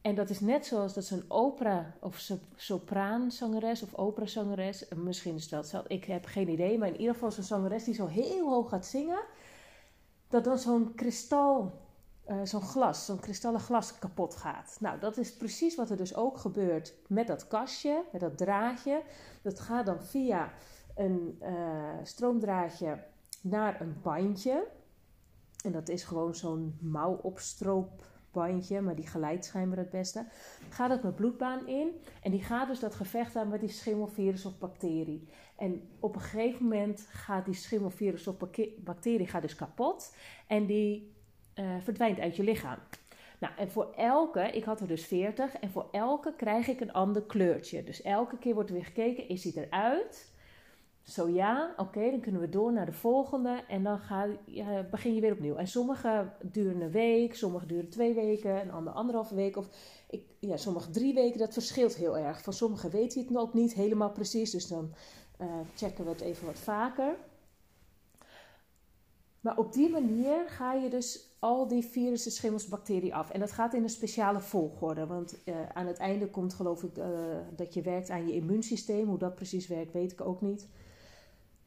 En 0.00 0.14
dat 0.14 0.30
is 0.30 0.40
net 0.40 0.66
zoals 0.66 0.94
dat 0.94 1.04
zo'n 1.04 1.24
opera 1.28 1.94
of 2.00 2.30
sopraanzangeres 2.56 3.82
of 3.82 3.94
operazangeres, 3.94 4.88
misschien 4.96 5.34
is 5.34 5.48
dat 5.48 5.68
zo, 5.68 5.82
ik 5.86 6.04
heb 6.04 6.24
geen 6.24 6.48
idee, 6.48 6.78
maar 6.78 6.88
in 6.88 7.00
ieder 7.00 7.14
geval 7.14 7.30
zo'n 7.30 7.44
zangeres 7.44 7.84
die 7.84 7.94
zo 7.94 8.06
heel 8.06 8.48
hoog 8.48 8.68
gaat 8.68 8.86
zingen, 8.86 9.24
dat 10.28 10.44
dan 10.44 10.58
zo'n 10.58 10.94
kristal 10.94 11.72
uh, 12.28 12.40
zo'n 12.44 12.62
glas, 12.62 13.04
zo'n 13.04 13.20
kristallen 13.20 13.60
glas 13.60 13.98
kapot 13.98 14.34
gaat. 14.34 14.76
Nou, 14.80 14.98
dat 14.98 15.16
is 15.16 15.36
precies 15.36 15.76
wat 15.76 15.90
er 15.90 15.96
dus 15.96 16.14
ook 16.14 16.38
gebeurt 16.38 16.94
met 17.06 17.26
dat 17.26 17.48
kastje, 17.48 18.04
met 18.12 18.20
dat 18.20 18.38
draadje. 18.38 19.02
Dat 19.42 19.60
gaat 19.60 19.86
dan 19.86 20.02
via 20.02 20.52
een 20.96 21.38
uh, 21.42 21.94
stroomdraadje 22.02 23.04
naar 23.42 23.80
een 23.80 24.00
bandje. 24.02 24.66
En 25.64 25.72
dat 25.72 25.88
is 25.88 26.04
gewoon 26.04 26.34
zo'n 26.34 26.78
mouwopstroopbandje, 26.80 28.80
maar 28.80 28.96
die 28.96 29.06
geleidt 29.06 29.44
schijnbaar 29.44 29.78
het 29.78 29.90
beste. 29.90 30.26
Gaat 30.68 30.90
het 30.90 31.02
mijn 31.02 31.14
bloedbaan 31.14 31.66
in 31.66 32.00
en 32.22 32.30
die 32.30 32.42
gaat 32.42 32.68
dus 32.68 32.80
dat 32.80 32.94
gevecht 32.94 33.36
aan 33.36 33.48
met 33.48 33.60
die 33.60 33.68
schimmelvirus 33.68 34.44
of 34.44 34.58
bacterie. 34.58 35.28
En 35.56 35.88
op 36.00 36.14
een 36.14 36.20
gegeven 36.20 36.62
moment 36.62 37.00
gaat 37.00 37.44
die 37.44 37.54
schimmelvirus 37.54 38.26
of 38.26 38.36
bacterie 38.78 39.26
gaat 39.26 39.42
dus 39.42 39.54
kapot 39.54 40.14
en 40.46 40.66
die 40.66 41.16
uh, 41.58 41.64
verdwijnt 41.82 42.18
uit 42.18 42.36
je 42.36 42.42
lichaam. 42.42 42.78
Nou, 43.38 43.52
en 43.56 43.70
voor 43.70 43.92
elke, 43.96 44.40
ik 44.40 44.64
had 44.64 44.80
er 44.80 44.86
dus 44.86 45.04
40, 45.04 45.54
en 45.54 45.70
voor 45.70 45.88
elke 45.92 46.34
krijg 46.36 46.68
ik 46.68 46.80
een 46.80 46.92
ander 46.92 47.22
kleurtje. 47.22 47.84
Dus 47.84 48.02
elke 48.02 48.38
keer 48.38 48.54
wordt 48.54 48.68
er 48.68 48.74
weer 48.74 48.84
gekeken, 48.84 49.28
is 49.28 49.44
hij 49.44 49.52
eruit? 49.64 50.36
Zo 51.02 51.28
ja, 51.28 51.74
oké, 51.76 52.10
dan 52.10 52.20
kunnen 52.20 52.40
we 52.40 52.48
door 52.48 52.72
naar 52.72 52.86
de 52.86 52.92
volgende 52.92 53.64
en 53.68 53.82
dan 53.82 53.98
ga, 53.98 54.26
begin 54.90 55.14
je 55.14 55.20
weer 55.20 55.32
opnieuw. 55.32 55.56
En 55.56 55.66
sommige 55.66 56.32
duren 56.42 56.80
een 56.80 56.90
week, 56.90 57.34
sommige 57.34 57.66
duren 57.66 57.88
twee 57.88 58.14
weken, 58.14 58.60
een 58.60 58.70
ander 58.70 58.92
anderhalve 58.92 59.34
week 59.34 59.56
of 59.56 59.68
ik, 60.10 60.22
ja, 60.38 60.56
sommige 60.56 60.90
drie 60.90 61.14
weken. 61.14 61.38
Dat 61.38 61.52
verschilt 61.52 61.96
heel 61.96 62.18
erg. 62.18 62.42
Van 62.42 62.52
sommige 62.52 62.88
weet 62.88 63.14
hij 63.14 63.24
het 63.28 63.36
ook 63.36 63.54
niet 63.54 63.74
helemaal 63.74 64.10
precies, 64.10 64.50
dus 64.50 64.68
dan 64.68 64.94
uh, 65.40 65.46
checken 65.74 66.04
we 66.04 66.10
het 66.10 66.20
even 66.20 66.46
wat 66.46 66.58
vaker. 66.58 67.16
Maar 69.40 69.58
op 69.58 69.72
die 69.72 69.90
manier 69.90 70.48
ga 70.48 70.72
je 70.72 70.90
dus 70.90 71.28
al 71.38 71.68
die 71.68 71.84
virussen, 71.84 72.32
schimmels, 72.32 72.68
bacteriën 72.68 73.12
af. 73.12 73.30
En 73.30 73.40
dat 73.40 73.52
gaat 73.52 73.74
in 73.74 73.82
een 73.82 73.88
speciale 73.88 74.40
volgorde. 74.40 75.06
Want 75.06 75.38
uh, 75.44 75.54
aan 75.72 75.86
het 75.86 75.98
einde 75.98 76.30
komt 76.30 76.54
geloof 76.54 76.82
ik 76.82 76.98
uh, 76.98 77.06
dat 77.56 77.74
je 77.74 77.82
werkt 77.82 78.10
aan 78.10 78.26
je 78.26 78.34
immuunsysteem. 78.34 79.08
Hoe 79.08 79.18
dat 79.18 79.34
precies 79.34 79.66
werkt, 79.66 79.92
weet 79.92 80.12
ik 80.12 80.20
ook 80.20 80.40
niet. 80.40 80.68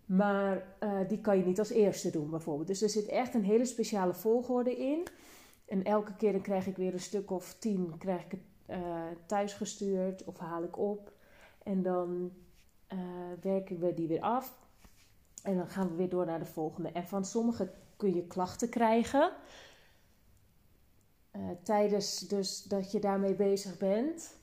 Maar 0.06 0.75
uh, 0.84 1.00
die 1.08 1.22
kan 1.22 1.38
je 1.38 1.46
niet 1.46 1.60
als 1.60 1.70
eerste 1.70 2.10
doen 2.10 2.30
bijvoorbeeld. 2.30 2.68
Dus 2.68 2.82
er 2.82 2.90
zit 2.90 3.06
echt 3.06 3.34
een 3.34 3.44
hele 3.44 3.66
speciale 3.66 4.13
volgorde 4.13 4.78
in. 4.78 5.08
En 5.66 5.84
elke 5.84 6.16
keer 6.16 6.32
dan 6.32 6.42
krijg 6.42 6.68
ik 6.68 6.78
weer 6.78 6.94
een 6.94 7.00
stuk 7.00 7.32
of 7.32 7.56
tien 7.60 7.98
krijg 7.98 8.25
ik 8.25 8.32
het, 8.32 8.40
thuis 9.25 9.54
gestuurd 9.54 10.24
of 10.24 10.38
haal 10.38 10.63
ik 10.63 10.78
op. 10.78 11.12
En 11.63 11.82
dan 11.82 12.32
werken 13.42 13.80
we 13.80 13.94
die 13.94 14.08
weer 14.08 14.22
af. 14.22 14.61
En 15.43 15.57
dan 15.57 15.67
gaan 15.67 15.89
we 15.89 15.95
weer 15.95 16.10
door 16.10 16.25
naar 16.25 16.39
de 16.39 16.45
volgende. 16.45 16.91
En 16.91 17.07
van 17.07 17.25
sommige 17.25 17.71
kun 17.95 18.15
je 18.15 18.27
klachten 18.27 18.69
krijgen. 18.69 19.31
Uh, 21.36 21.41
tijdens 21.63 22.19
dus 22.19 22.63
dat 22.63 22.91
je 22.91 23.00
daarmee 23.00 23.36
bezig 23.36 23.77
bent. 23.77 24.39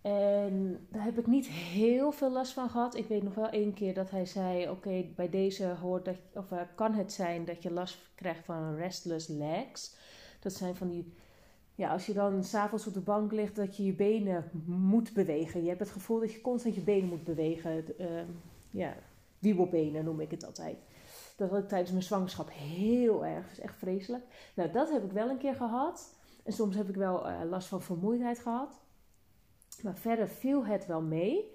En 0.00 0.86
daar 0.90 1.04
heb 1.04 1.18
ik 1.18 1.26
niet 1.26 1.46
heel 1.48 2.12
veel 2.12 2.30
last 2.30 2.52
van 2.52 2.70
gehad. 2.70 2.96
Ik 2.96 3.06
weet 3.06 3.22
nog 3.22 3.34
wel 3.34 3.48
één 3.48 3.74
keer 3.74 3.94
dat 3.94 4.10
hij 4.10 4.26
zei: 4.26 4.70
Oké, 4.70 5.04
bij 5.16 5.28
deze 5.28 5.66
hoort 5.66 6.04
dat, 6.04 6.16
of, 6.34 6.50
uh, 6.50 6.60
kan 6.74 6.94
het 6.94 7.12
zijn 7.12 7.44
dat 7.44 7.62
je 7.62 7.70
last 7.70 7.98
krijgt 8.14 8.44
van 8.44 8.74
restless 8.74 9.28
legs. 9.28 9.94
Dat 10.40 10.52
zijn 10.52 10.74
van 10.74 10.88
die. 10.88 11.12
Ja, 11.74 11.90
als 11.92 12.06
je 12.06 12.12
dan 12.12 12.44
s'avonds 12.44 12.86
op 12.86 12.94
de 12.94 13.00
bank 13.00 13.32
ligt, 13.32 13.56
dat 13.56 13.76
je 13.76 13.84
je 13.84 13.92
benen 13.92 14.50
moet 14.66 15.12
bewegen. 15.12 15.62
Je 15.62 15.68
hebt 15.68 15.80
het 15.80 15.90
gevoel 15.90 16.20
dat 16.20 16.32
je 16.32 16.40
constant 16.40 16.74
je 16.74 16.80
benen 16.80 17.08
moet 17.08 17.24
bewegen. 17.24 17.84
Uh, 18.00 18.06
ja, 18.70 18.96
wiebelbenen 19.46 20.04
noem 20.04 20.20
ik 20.20 20.30
het 20.30 20.44
altijd. 20.46 20.76
Dat 21.36 21.50
had 21.50 21.58
ik 21.58 21.68
tijdens 21.68 21.90
mijn 21.90 22.02
zwangerschap 22.02 22.50
heel 22.52 23.26
erg. 23.26 23.42
Dat 23.42 23.52
is 23.52 23.60
echt 23.60 23.76
vreselijk. 23.76 24.24
Nou, 24.54 24.70
dat 24.70 24.90
heb 24.90 25.04
ik 25.04 25.12
wel 25.12 25.28
een 25.28 25.38
keer 25.38 25.54
gehad. 25.54 26.14
En 26.44 26.52
soms 26.52 26.76
heb 26.76 26.88
ik 26.88 26.94
wel 26.94 27.28
uh, 27.28 27.40
last 27.48 27.68
van 27.68 27.82
vermoeidheid 27.82 28.38
gehad. 28.38 28.80
Maar 29.82 29.96
verder 29.96 30.28
viel 30.28 30.64
het 30.64 30.86
wel 30.86 31.00
mee. 31.00 31.54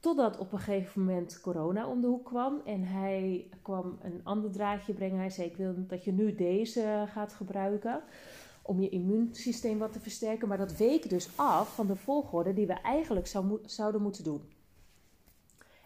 Totdat 0.00 0.38
op 0.38 0.52
een 0.52 0.58
gegeven 0.58 1.04
moment 1.04 1.40
corona 1.40 1.88
om 1.88 2.00
de 2.00 2.06
hoek 2.06 2.24
kwam. 2.24 2.60
En 2.64 2.82
hij 2.82 3.48
kwam 3.62 3.98
een 4.02 4.20
ander 4.24 4.50
draadje 4.50 4.92
brengen. 4.92 5.18
Hij 5.18 5.30
zei: 5.30 5.48
Ik 5.48 5.56
wil 5.56 5.74
dat 5.76 6.04
je 6.04 6.12
nu 6.12 6.34
deze 6.34 7.04
gaat 7.08 7.32
gebruiken. 7.32 8.02
Om 8.62 8.80
je 8.80 8.88
immuunsysteem 8.88 9.78
wat 9.78 9.92
te 9.92 10.00
versterken. 10.00 10.48
Maar 10.48 10.58
dat 10.58 10.76
week 10.76 11.10
dus 11.10 11.28
af 11.34 11.74
van 11.74 11.86
de 11.86 11.96
volgorde 11.96 12.54
die 12.54 12.66
we 12.66 12.72
eigenlijk 12.72 13.26
zou, 13.26 13.58
zouden 13.64 14.02
moeten 14.02 14.24
doen. 14.24 14.55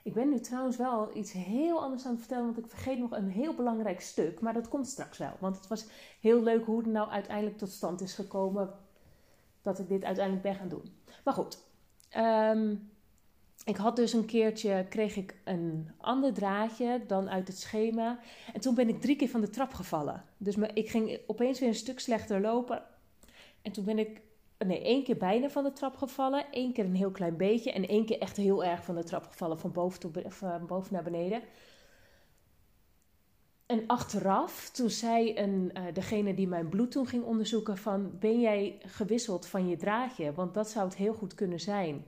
Ik 0.02 0.12
ben 0.14 0.28
nu 0.28 0.40
trouwens 0.40 0.76
wel 0.76 1.16
iets 1.16 1.33
heel 1.33 1.83
anders 1.83 2.04
aan 2.04 2.11
het 2.11 2.21
vertellen, 2.21 2.45
want 2.45 2.59
ik 2.59 2.66
vergeet 2.66 2.99
nog 2.99 3.11
een 3.11 3.30
heel 3.30 3.54
belangrijk 3.54 4.00
stuk. 4.00 4.40
Maar 4.40 4.52
dat 4.54 4.69
komt 4.69 4.87
straks 4.87 5.19
wel. 5.19 5.33
Want 5.38 5.57
het 5.57 5.66
was 5.66 5.87
heel 6.21 6.42
leuk 6.42 6.64
hoe 6.64 6.78
het 6.78 6.87
nou 6.87 7.11
uiteindelijk 7.11 7.59
tot 7.59 7.71
stand 7.71 8.00
is 8.00 8.14
gekomen 8.14 8.75
dat 9.62 9.78
ik 9.78 9.88
dit 9.88 10.04
uiteindelijk 10.04 10.45
ben 10.45 10.54
gaan 10.54 10.69
doen. 10.69 10.95
Maar 11.25 11.35
goed, 11.35 11.59
ehm, 12.09 12.75
ik 13.64 13.76
had 13.76 13.97
dus 13.97 14.12
een 14.12 14.25
keertje, 14.25 14.87
kreeg 14.88 15.16
ik 15.16 15.35
een 15.45 15.90
ander 15.97 16.33
draadje 16.33 17.02
dan 17.07 17.30
uit 17.30 17.49
het 17.49 17.59
schema. 17.59 18.19
En 18.52 18.61
toen 18.61 18.75
ben 18.75 18.88
ik 18.88 19.00
drie 19.00 19.16
keer 19.16 19.28
van 19.28 19.40
de 19.40 19.50
trap 19.50 19.73
gevallen. 19.73 20.25
Dus 20.37 20.57
ik 20.57 20.90
ging 20.90 21.19
opeens 21.26 21.61
weer 21.61 21.69
een 21.69 21.75
stuk 21.75 22.00
slechter 22.00 22.40
lopen. 22.40 22.83
En 23.62 23.73
toen 23.73 23.85
ben 23.85 23.99
ik 23.99 24.21
nee, 24.67 24.83
één 24.83 25.05
keer 25.05 25.17
bijna 25.17 25.49
van 25.49 25.64
de 25.64 25.73
trap 25.73 25.97
gevallen. 25.97 26.45
één 26.50 26.73
keer 26.73 26.85
een 26.85 26.97
heel 26.97 27.11
klein 27.11 27.37
beetje. 27.37 27.73
En 27.73 27.88
één 27.88 28.05
keer 28.05 28.19
echt 28.19 28.37
heel 28.37 28.64
erg 28.64 28.85
van 28.85 28.95
de 28.95 29.05
trap 29.05 29.26
gevallen. 29.26 29.59
Van 29.59 29.73
boven, 29.73 30.33
van 30.33 30.67
boven 30.67 30.93
naar 30.93 31.02
beneden. 31.02 31.43
En 33.67 33.87
achteraf, 33.87 34.71
toen 34.71 34.90
zei 34.90 35.38
een, 35.38 35.71
uh, 35.75 35.85
degene 35.93 36.35
die 36.35 36.49
mijn 36.49 36.69
bloed 36.69 36.90
toen 36.90 37.07
ging 37.07 37.25
onderzoeken: 37.25 37.76
van, 37.76 38.19
Ben 38.19 38.40
jij 38.40 38.79
gewisseld 38.87 39.47
van 39.47 39.69
je 39.69 39.76
draadje? 39.76 40.33
Want 40.33 40.55
dat 40.55 40.71
zou 40.71 40.85
het 40.85 40.97
heel 40.97 41.14
goed 41.14 41.35
kunnen 41.35 41.61
zijn. 41.61 42.05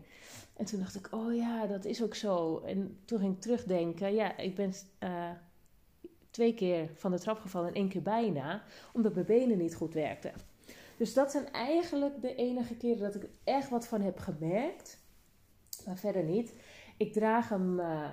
En 0.57 0.65
toen 0.65 0.79
dacht 0.79 0.95
ik: 0.95 1.09
Oh 1.11 1.35
ja, 1.35 1.67
dat 1.67 1.85
is 1.85 2.03
ook 2.03 2.15
zo. 2.15 2.59
En 2.59 2.99
toen 3.05 3.19
ging 3.19 3.35
ik 3.35 3.41
terugdenken: 3.41 4.15
Ja, 4.15 4.37
ik 4.37 4.55
ben 4.55 4.73
uh, 5.01 5.31
twee 6.31 6.55
keer 6.55 6.91
van 6.95 7.11
de 7.11 7.19
trap 7.19 7.39
gevallen 7.39 7.69
en 7.69 7.75
één 7.75 7.89
keer 7.89 8.03
bijna, 8.03 8.63
omdat 8.93 9.15
mijn 9.15 9.27
benen 9.27 9.59
niet 9.59 9.75
goed 9.75 9.95
werkten. 9.95 10.33
Dus 11.03 11.15
dat 11.15 11.31
zijn 11.31 11.53
eigenlijk 11.53 12.21
de 12.21 12.35
enige 12.35 12.77
keren 12.77 13.03
dat 13.03 13.15
ik 13.15 13.23
er 13.23 13.31
echt 13.45 13.69
wat 13.69 13.87
van 13.87 14.01
heb 14.01 14.19
gemerkt. 14.19 14.99
Maar 15.87 15.99
verder 15.99 16.25
niet. 16.25 16.55
Ik 16.97 17.13
draag 17.13 17.49
hem 17.49 17.79
uh, 17.79 18.11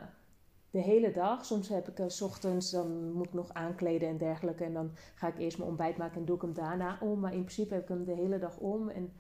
de 0.70 0.80
hele 0.80 1.12
dag. 1.12 1.46
Soms 1.46 1.70
heb 1.70 1.88
ik 1.88 1.98
hem 1.98 2.10
s 2.10 2.22
ochtends, 2.22 2.72
dan 2.72 3.12
moet 3.12 3.26
ik 3.26 3.34
nog 3.34 3.54
aankleden 3.54 4.10
en 4.10 4.18
dergelijke. 4.18 4.64
En 4.64 4.74
dan 4.74 4.92
ga 5.16 5.28
ik 5.28 5.38
eerst 5.38 5.58
mijn 5.58 5.70
ontbijt 5.70 5.98
maken 5.98 6.20
en 6.20 6.26
doe 6.26 6.36
ik 6.36 6.42
hem 6.42 6.54
daarna 6.54 6.98
om. 7.02 7.20
Maar 7.20 7.34
in 7.34 7.44
principe 7.44 7.74
heb 7.74 7.84
ik 7.84 7.90
hem 7.90 8.06
de 8.06 8.16
hele 8.16 8.40
dag 8.40 8.58
om. 8.58 8.90
En 8.90 9.14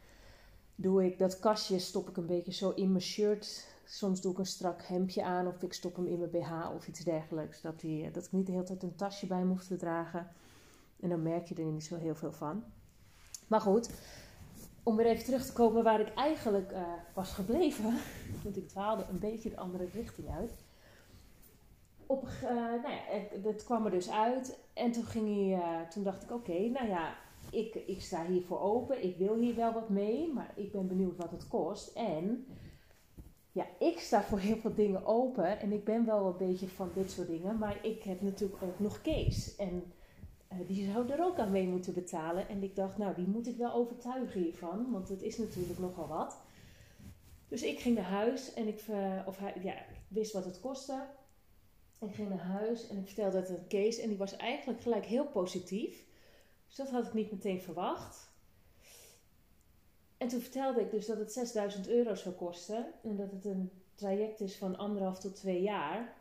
doe 0.75 1.05
ik 1.05 1.17
dat 1.17 1.39
kastje, 1.39 1.79
stop 1.79 2.09
ik 2.09 2.17
een 2.17 2.25
beetje 2.25 2.53
zo 2.53 2.69
in 2.69 2.91
mijn 2.91 3.03
shirt. 3.03 3.67
Soms 3.85 4.21
doe 4.21 4.31
ik 4.31 4.37
een 4.37 4.45
strak 4.45 4.83
hemdje 4.83 5.23
aan 5.23 5.47
of 5.47 5.63
ik 5.63 5.73
stop 5.73 5.95
hem 5.95 6.07
in 6.07 6.19
mijn 6.19 6.31
BH 6.31 6.71
of 6.75 6.87
iets 6.87 7.03
dergelijks. 7.03 7.61
Dat, 7.61 7.79
die, 7.79 8.11
dat 8.11 8.25
ik 8.25 8.31
niet 8.31 8.45
de 8.45 8.51
hele 8.51 8.63
tijd 8.63 8.83
een 8.83 8.95
tasje 8.95 9.27
bij 9.27 9.43
me 9.43 9.49
hoef 9.49 9.65
te 9.65 9.77
dragen. 9.77 10.27
En 10.99 11.09
dan 11.09 11.21
merk 11.21 11.47
je 11.47 11.55
er 11.55 11.63
niet 11.63 11.85
zo 11.85 11.95
heel 11.95 12.15
veel 12.15 12.31
van. 12.31 12.63
Maar 13.49 13.61
goed, 13.61 13.89
om 14.83 14.95
weer 14.95 15.05
even 15.05 15.25
terug 15.25 15.45
te 15.45 15.53
komen 15.53 15.83
waar 15.83 15.99
ik 15.99 16.13
eigenlijk 16.13 16.71
uh, 16.71 16.81
was 17.13 17.31
gebleven. 17.31 17.93
Want 18.43 18.57
ik 18.57 18.67
dwaalde 18.67 19.05
een 19.09 19.19
beetje 19.19 19.49
de 19.49 19.57
andere 19.57 19.87
richting 19.93 20.29
uit. 20.29 20.51
Op, 22.05 22.27
uh, 22.43 22.49
nou 22.51 22.89
ja, 22.89 22.99
het 23.43 23.63
kwam 23.63 23.85
er 23.85 23.91
dus 23.91 24.09
uit. 24.09 24.59
En 24.73 24.91
toen, 24.91 25.03
ging 25.03 25.27
hij, 25.27 25.59
uh, 25.59 25.87
toen 25.89 26.03
dacht 26.03 26.23
ik, 26.23 26.31
oké, 26.31 26.59
nou 26.59 26.87
ja, 26.87 27.15
ik, 27.51 27.75
ik 27.75 28.01
sta 28.01 28.25
hiervoor 28.25 28.59
open. 28.59 29.03
Ik 29.03 29.17
wil 29.17 29.35
hier 29.35 29.55
wel 29.55 29.73
wat 29.73 29.89
mee, 29.89 30.33
maar 30.33 30.51
ik 30.55 30.71
ben 30.71 30.87
benieuwd 30.87 31.17
wat 31.17 31.31
het 31.31 31.47
kost. 31.47 31.95
En 31.95 32.45
ja, 33.51 33.65
ik 33.79 33.99
sta 33.99 34.21
voor 34.23 34.39
heel 34.39 34.57
veel 34.57 34.73
dingen 34.73 35.05
open. 35.05 35.59
En 35.59 35.71
ik 35.71 35.83
ben 35.83 36.05
wel 36.05 36.27
een 36.27 36.47
beetje 36.47 36.67
van 36.67 36.91
dit 36.93 37.11
soort 37.11 37.27
dingen. 37.27 37.57
Maar 37.57 37.85
ik 37.85 38.03
heb 38.03 38.21
natuurlijk 38.21 38.63
ook 38.63 38.79
nog 38.79 39.01
Kees. 39.01 39.55
En 39.55 39.83
die 40.67 40.91
zou 40.91 41.09
er 41.09 41.23
ook 41.23 41.37
aan 41.37 41.51
mee 41.51 41.67
moeten 41.67 41.93
betalen. 41.93 42.47
En 42.47 42.63
ik 42.63 42.75
dacht, 42.75 42.97
nou, 42.97 43.15
die 43.15 43.27
moet 43.27 43.47
ik 43.47 43.57
wel 43.57 43.73
overtuigen 43.73 44.41
hiervan, 44.41 44.91
want 44.91 45.09
het 45.09 45.21
is 45.21 45.37
natuurlijk 45.37 45.79
nogal 45.79 46.07
wat. 46.07 46.37
Dus 47.47 47.63
ik 47.63 47.79
ging 47.79 47.95
naar 47.95 48.09
huis 48.09 48.53
en 48.53 48.67
ik, 48.67 48.87
uh, 48.89 49.21
of 49.25 49.39
ja, 49.61 49.75
wist 50.07 50.33
wat 50.33 50.45
het 50.45 50.59
kostte. 50.59 51.05
Ik 51.99 52.15
ging 52.15 52.29
naar 52.29 52.37
huis 52.37 52.87
en 52.87 52.97
ik 52.97 53.05
vertelde 53.05 53.37
het 53.37 53.49
aan 53.49 53.67
Kees 53.67 53.97
en 53.97 54.09
die 54.09 54.17
was 54.17 54.35
eigenlijk 54.35 54.81
gelijk 54.81 55.05
heel 55.05 55.27
positief. 55.27 56.05
Dus 56.67 56.75
dat 56.75 56.89
had 56.89 57.05
ik 57.05 57.13
niet 57.13 57.31
meteen 57.31 57.61
verwacht. 57.61 58.29
En 60.17 60.27
toen 60.27 60.41
vertelde 60.41 60.81
ik 60.81 60.91
dus 60.91 61.05
dat 61.05 61.17
het 61.17 61.33
6000 61.33 61.87
euro 61.87 62.15
zou 62.15 62.35
kosten 62.35 62.85
en 63.03 63.15
dat 63.15 63.31
het 63.31 63.45
een 63.45 63.71
traject 63.93 64.39
is 64.39 64.57
van 64.57 64.77
anderhalf 64.77 65.19
tot 65.19 65.35
twee 65.35 65.61
jaar. 65.61 66.18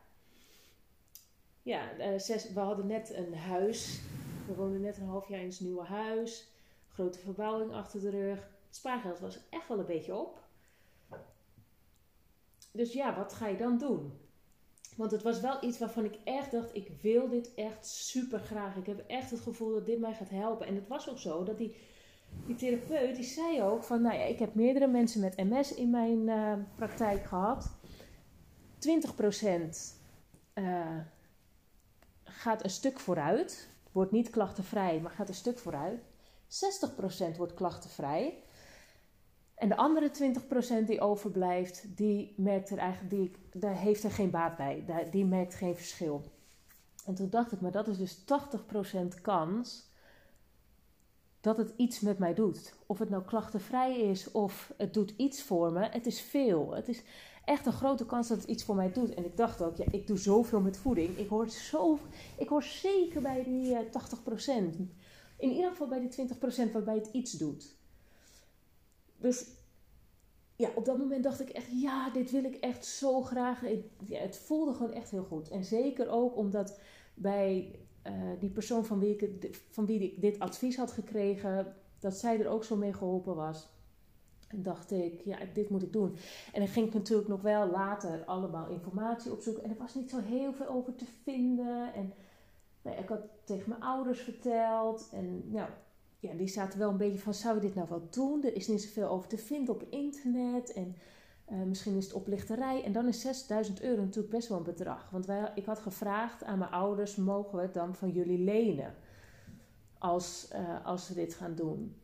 Ja, 1.68 2.18
zes, 2.18 2.52
we 2.52 2.60
hadden 2.60 2.86
net 2.86 3.14
een 3.14 3.34
huis 3.34 4.00
we 4.48 4.54
woonden 4.54 4.80
net 4.80 4.96
een 4.96 5.06
half 5.06 5.28
jaar 5.28 5.40
in 5.40 5.46
ons 5.46 5.60
nieuwe 5.60 5.84
huis. 5.84 6.48
Grote 6.88 7.18
verbouwing 7.18 7.72
achter 7.72 8.00
de 8.00 8.10
rug. 8.10 8.38
Het 8.66 8.76
spaargeld 8.76 9.18
was 9.18 9.38
echt 9.50 9.68
wel 9.68 9.78
een 9.78 9.86
beetje 9.86 10.14
op. 10.14 10.42
Dus 12.72 12.92
ja, 12.92 13.16
wat 13.16 13.32
ga 13.32 13.46
je 13.46 13.56
dan 13.56 13.78
doen? 13.78 14.12
Want 14.96 15.10
het 15.10 15.22
was 15.22 15.40
wel 15.40 15.64
iets 15.64 15.78
waarvan 15.78 16.04
ik 16.04 16.18
echt 16.24 16.50
dacht: 16.50 16.74
ik 16.74 16.90
wil 17.02 17.28
dit 17.28 17.54
echt 17.54 17.86
super 17.86 18.38
graag. 18.38 18.76
Ik 18.76 18.86
heb 18.86 19.04
echt 19.06 19.30
het 19.30 19.40
gevoel 19.40 19.72
dat 19.72 19.86
dit 19.86 19.98
mij 19.98 20.14
gaat 20.14 20.30
helpen. 20.30 20.66
En 20.66 20.74
het 20.74 20.88
was 20.88 21.10
ook 21.10 21.18
zo 21.18 21.44
dat 21.44 21.58
die, 21.58 21.76
die 22.46 22.56
therapeut 22.56 23.16
die 23.16 23.24
zei 23.24 23.62
ook: 23.62 23.82
van 23.82 24.02
nou 24.02 24.16
ja, 24.16 24.24
ik 24.24 24.38
heb 24.38 24.54
meerdere 24.54 24.86
mensen 24.86 25.20
met 25.20 25.36
MS 25.36 25.74
in 25.74 25.90
mijn 25.90 26.28
uh, 26.28 26.52
praktijk 26.74 27.24
gehad. 27.24 27.70
20% 28.78 28.90
uh, 30.54 30.96
gaat 32.38 32.64
een 32.64 32.70
stuk 32.70 33.00
vooruit. 33.00 33.68
Wordt 33.92 34.12
niet 34.12 34.30
klachtenvrij, 34.30 35.00
maar 35.00 35.10
gaat 35.10 35.28
een 35.28 35.34
stuk 35.34 35.58
vooruit. 35.58 36.00
60% 37.32 37.36
wordt 37.36 37.54
klachtenvrij. 37.54 38.42
En 39.54 39.68
de 39.68 39.76
andere 39.76 40.10
20% 40.82 40.86
die 40.86 41.00
overblijft, 41.00 41.96
die 41.96 42.34
merkt 42.36 42.70
er 42.70 42.78
eigenlijk, 42.78 43.10
die, 43.10 43.32
daar 43.52 43.76
heeft 43.76 44.04
er 44.04 44.10
geen 44.10 44.30
baat 44.30 44.56
bij. 44.56 45.08
Die 45.10 45.24
merkt 45.24 45.54
geen 45.54 45.76
verschil. 45.76 46.22
En 47.06 47.14
toen 47.14 47.30
dacht 47.30 47.52
ik, 47.52 47.60
maar 47.60 47.70
dat 47.72 47.88
is 47.88 47.96
dus 47.96 48.18
80% 48.18 49.20
kans 49.22 49.90
dat 51.40 51.56
het 51.56 51.72
iets 51.76 52.00
met 52.00 52.18
mij 52.18 52.34
doet. 52.34 52.74
Of 52.86 52.98
het 52.98 53.10
nou 53.10 53.22
klachtenvrij 53.22 54.00
is 54.00 54.30
of 54.30 54.72
het 54.76 54.94
doet 54.94 55.14
iets 55.16 55.42
voor 55.42 55.72
me. 55.72 55.88
Het 55.88 56.06
is 56.06 56.20
veel. 56.20 56.74
Het 56.74 56.88
is 56.88 57.02
echt 57.48 57.66
een 57.66 57.72
grote 57.72 58.06
kans 58.06 58.28
dat 58.28 58.38
het 58.38 58.48
iets 58.48 58.64
voor 58.64 58.74
mij 58.74 58.92
doet. 58.92 59.14
En 59.14 59.24
ik 59.24 59.36
dacht 59.36 59.62
ook, 59.62 59.76
ja, 59.76 59.84
ik 59.90 60.06
doe 60.06 60.18
zoveel 60.18 60.60
met 60.60 60.76
voeding. 60.76 61.18
Ik 61.18 61.28
hoor, 61.28 61.48
zo, 61.48 61.98
ik 62.38 62.48
hoor 62.48 62.62
zeker 62.62 63.22
bij 63.22 63.44
die 63.44 63.70
uh, 63.70 63.78
eh, 63.78 63.84
80%. 64.72 64.78
In 65.36 65.50
ieder 65.50 65.70
geval 65.70 65.86
bij 65.86 66.08
die 66.08 66.28
20% 66.68 66.72
waarbij 66.72 66.94
het 66.94 67.08
iets 67.12 67.32
doet. 67.32 67.76
Dus 69.16 69.46
ja, 70.56 70.68
op 70.74 70.84
dat 70.84 70.98
moment 70.98 71.22
dacht 71.22 71.40
ik 71.40 71.48
echt, 71.48 71.80
ja, 71.80 72.10
dit 72.10 72.30
wil 72.30 72.44
ik 72.44 72.54
echt 72.54 72.86
zo 72.86 73.22
graag. 73.22 73.60
het 74.08 74.36
voelde 74.36 74.74
gewoon 74.74 74.92
echt 74.92 75.10
heel 75.10 75.24
goed. 75.24 75.48
En 75.48 75.64
zeker 75.64 76.08
ook 76.08 76.36
omdat 76.36 76.78
bij 77.14 77.78
uh, 78.06 78.12
die 78.38 78.50
persoon 78.50 78.84
van 78.84 78.98
wie, 78.98 79.16
ik, 79.16 79.60
van 79.70 79.86
wie 79.86 80.00
ik 80.00 80.20
dit 80.20 80.38
advies 80.38 80.76
had 80.76 80.92
gekregen, 80.92 81.74
dat 81.98 82.14
zij 82.14 82.40
er 82.40 82.48
ook 82.48 82.64
zo 82.64 82.76
mee 82.76 82.92
geholpen 82.92 83.34
was. 83.34 83.68
En 84.48 84.62
dacht 84.62 84.90
ik, 84.90 85.20
ja, 85.24 85.38
dit 85.54 85.70
moet 85.70 85.82
ik 85.82 85.92
doen. 85.92 86.16
En 86.52 86.60
dan 86.60 86.68
ging 86.68 86.86
ik 86.86 86.94
natuurlijk 86.94 87.28
nog 87.28 87.42
wel 87.42 87.70
later 87.70 88.24
allemaal 88.24 88.68
informatie 88.68 89.32
opzoeken. 89.32 89.64
En 89.64 89.70
er 89.70 89.76
was 89.76 89.94
niet 89.94 90.10
zo 90.10 90.18
heel 90.20 90.52
veel 90.52 90.68
over 90.68 90.94
te 90.94 91.06
vinden. 91.22 91.94
En 91.94 92.12
nou 92.82 92.96
ik 92.96 93.08
had 93.08 93.20
tegen 93.44 93.68
mijn 93.68 93.82
ouders 93.82 94.20
verteld. 94.20 95.08
En 95.12 95.50
nou, 95.50 95.68
ja, 96.20 96.34
die 96.34 96.48
zaten 96.48 96.78
wel 96.78 96.90
een 96.90 96.96
beetje 96.96 97.18
van, 97.18 97.34
zou 97.34 97.54
je 97.54 97.60
dit 97.60 97.74
nou 97.74 97.88
wel 97.88 98.08
doen? 98.10 98.44
Er 98.44 98.54
is 98.54 98.68
niet 98.68 98.82
zoveel 98.82 99.08
over 99.08 99.28
te 99.28 99.38
vinden 99.38 99.74
op 99.74 99.82
internet. 99.90 100.72
En 100.72 100.96
uh, 101.52 101.62
misschien 101.62 101.96
is 101.96 102.04
het 102.04 102.14
oplichterij. 102.14 102.84
En 102.84 102.92
dan 102.92 103.08
is 103.08 103.20
6000 103.20 103.82
euro 103.82 104.00
natuurlijk 104.02 104.34
best 104.34 104.48
wel 104.48 104.58
een 104.58 104.64
bedrag. 104.64 105.10
Want 105.10 105.26
wij, 105.26 105.52
ik 105.54 105.64
had 105.64 105.78
gevraagd 105.78 106.44
aan 106.44 106.58
mijn 106.58 106.70
ouders: 106.70 107.16
mogen 107.16 107.56
we 107.56 107.62
het 107.62 107.74
dan 107.74 107.94
van 107.94 108.10
jullie 108.10 108.38
lenen? 108.38 108.94
Als, 109.98 110.48
uh, 110.52 110.86
als 110.86 111.08
we 111.08 111.14
dit 111.14 111.34
gaan 111.34 111.54
doen. 111.54 111.96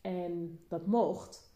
En 0.00 0.60
dat 0.68 0.86
mocht. 0.86 1.51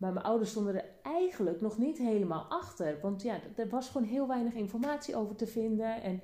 Maar 0.00 0.12
mijn 0.12 0.24
ouders 0.24 0.50
stonden 0.50 0.74
er 0.74 0.90
eigenlijk 1.02 1.60
nog 1.60 1.78
niet 1.78 1.98
helemaal 1.98 2.44
achter. 2.48 2.98
Want 3.00 3.22
ja, 3.22 3.40
er 3.56 3.68
was 3.68 3.88
gewoon 3.88 4.06
heel 4.06 4.26
weinig 4.28 4.54
informatie 4.54 5.16
over 5.16 5.36
te 5.36 5.46
vinden. 5.46 6.02
En 6.02 6.22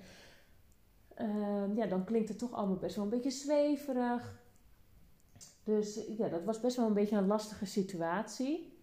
uh, 1.19 1.77
ja, 1.77 1.87
dan 1.87 2.05
klinkt 2.05 2.29
het 2.29 2.39
toch 2.39 2.53
allemaal 2.53 2.77
best 2.77 2.97
wel 2.97 3.05
een 3.05 3.11
beetje 3.11 3.31
zweverig. 3.31 4.41
Dus 5.65 6.01
ja, 6.19 6.29
dat 6.29 6.45
was 6.45 6.61
best 6.61 6.77
wel 6.77 6.87
een 6.87 6.93
beetje 6.93 7.17
een 7.17 7.27
lastige 7.27 7.67
situatie. 7.67 8.79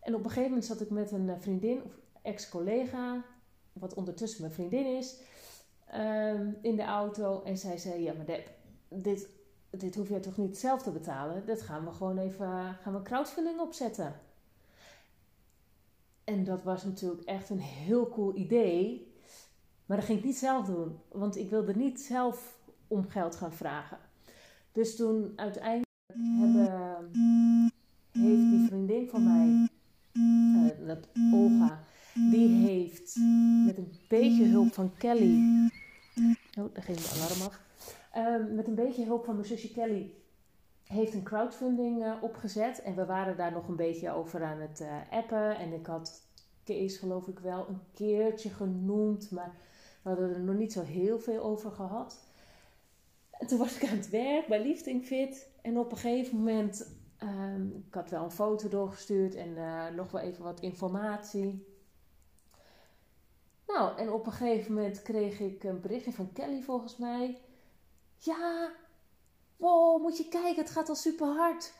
En 0.00 0.14
op 0.14 0.20
een 0.24 0.30
gegeven 0.30 0.48
moment 0.48 0.64
zat 0.64 0.80
ik 0.80 0.90
met 0.90 1.10
een 1.10 1.28
eh, 1.28 1.38
vriendin, 1.38 1.82
of 1.82 1.92
ex-collega, 2.22 3.24
wat 3.72 3.94
ondertussen 3.94 4.40
mijn 4.40 4.54
vriendin 4.54 4.96
is, 4.96 5.20
ehm, 5.86 6.50
in 6.60 6.76
de 6.76 6.84
auto. 6.84 7.42
En 7.42 7.58
zij 7.58 7.78
zei: 7.78 8.02
Ja, 8.02 8.12
maar 8.12 8.26
Deb, 8.26 8.48
dit, 8.88 9.28
dit 9.78 9.94
hoef 9.94 10.08
je 10.08 10.20
toch 10.20 10.36
niet 10.36 10.58
zelf 10.58 10.82
te 10.82 10.90
betalen? 10.90 11.46
Dat 11.46 11.62
gaan 11.62 11.84
we 11.84 11.92
gewoon 11.92 12.18
even 12.18 12.76
gaan 12.82 12.94
we 12.94 13.02
crowdfunding 13.02 13.60
opzetten. 13.60 14.20
En 16.24 16.44
dat 16.44 16.62
was 16.62 16.84
natuurlijk 16.84 17.22
echt 17.22 17.50
een 17.50 17.60
heel 17.60 18.08
cool 18.08 18.36
idee. 18.36 19.10
Maar 19.86 19.96
dat 19.96 20.06
ging 20.06 20.18
ik 20.18 20.24
niet 20.24 20.36
zelf 20.36 20.66
doen, 20.66 20.98
want 21.08 21.36
ik 21.36 21.50
wilde 21.50 21.74
niet 21.74 22.00
zelf 22.00 22.58
om 22.86 23.08
geld 23.08 23.36
gaan 23.36 23.52
vragen. 23.52 23.98
Dus 24.72 24.96
toen 24.96 25.32
uiteindelijk 25.36 25.90
hebben, 26.14 27.10
heeft 28.12 28.50
die 28.50 28.66
vriendin 28.66 29.08
van 29.08 29.24
mij 29.24 29.68
uh, 30.12 30.86
dat 30.86 31.08
Olga, 31.32 31.80
die 32.14 32.48
heeft 32.48 33.16
met 33.66 33.76
een 33.76 33.92
beetje 34.08 34.44
hulp 34.44 34.72
van 34.72 34.92
Kelly. 34.96 35.70
Oh, 36.58 36.74
daar 36.74 36.82
ging 36.82 36.98
de 36.98 37.10
alarm 37.16 37.40
af. 37.40 37.60
Um, 38.16 38.54
met 38.54 38.66
een 38.66 38.74
beetje 38.74 39.04
hulp 39.04 39.24
van 39.24 39.34
mijn 39.34 39.46
zusje 39.46 39.72
Kelly 39.72 40.14
heeft 40.84 41.14
een 41.14 41.22
crowdfunding 41.22 42.02
uh, 42.02 42.14
opgezet. 42.20 42.82
En 42.82 42.94
we 42.94 43.06
waren 43.06 43.36
daar 43.36 43.52
nog 43.52 43.68
een 43.68 43.76
beetje 43.76 44.10
over 44.10 44.44
aan 44.44 44.60
het 44.60 44.80
uh, 44.80 44.96
appen. 45.10 45.56
En 45.56 45.72
ik 45.72 45.86
had 45.86 46.22
Kees 46.64 46.96
geloof 46.96 47.28
ik 47.28 47.38
wel 47.38 47.68
een 47.68 47.80
keertje 47.94 48.50
genoemd. 48.50 49.30
Maar 49.30 49.54
we 50.02 50.08
hadden 50.08 50.34
er 50.34 50.40
nog 50.40 50.56
niet 50.56 50.72
zo 50.72 50.82
heel 50.82 51.18
veel 51.18 51.42
over 51.42 51.70
gehad. 51.70 52.18
En 53.30 53.46
toen 53.46 53.58
was 53.58 53.76
ik 53.76 53.90
aan 53.90 53.96
het 53.96 54.10
werk 54.10 54.46
bij 54.46 54.62
Lifting 54.62 55.04
Fit. 55.04 55.48
En 55.62 55.78
op 55.78 55.90
een 55.90 55.98
gegeven 55.98 56.36
moment 56.36 57.00
Um, 57.22 57.84
ik 57.88 57.94
had 57.94 58.10
wel 58.10 58.24
een 58.24 58.30
foto 58.30 58.68
doorgestuurd 58.68 59.34
en 59.34 59.48
uh, 59.48 59.88
nog 59.88 60.10
wel 60.10 60.20
even 60.20 60.44
wat 60.44 60.60
informatie. 60.60 61.66
Nou, 63.66 63.98
en 63.98 64.12
op 64.12 64.26
een 64.26 64.32
gegeven 64.32 64.74
moment 64.74 65.02
kreeg 65.02 65.40
ik 65.40 65.64
een 65.64 65.80
berichtje 65.80 66.12
van 66.12 66.32
Kelly 66.32 66.62
volgens 66.62 66.96
mij. 66.96 67.38
Ja, 68.24 68.70
wow, 69.56 70.02
moet 70.02 70.16
je 70.16 70.28
kijken, 70.28 70.62
het 70.62 70.70
gaat 70.70 70.88
al 70.88 70.94
super 70.94 71.26
hard. 71.26 71.72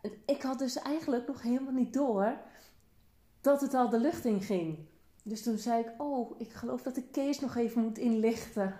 En 0.00 0.12
ik 0.26 0.42
had 0.42 0.58
dus 0.58 0.76
eigenlijk 0.76 1.26
nog 1.26 1.42
helemaal 1.42 1.72
niet 1.72 1.92
door 1.92 2.38
dat 3.40 3.60
het 3.60 3.74
al 3.74 3.88
de 3.88 3.98
lucht 3.98 4.24
in 4.24 4.40
ging. 4.40 4.88
Dus 5.24 5.42
toen 5.42 5.58
zei 5.58 5.80
ik, 5.80 5.92
oh, 5.98 6.40
ik 6.40 6.52
geloof 6.52 6.82
dat 6.82 6.96
ik 6.96 7.12
Kees 7.12 7.40
nog 7.40 7.56
even 7.56 7.82
moet 7.82 7.98
inlichten. 7.98 8.76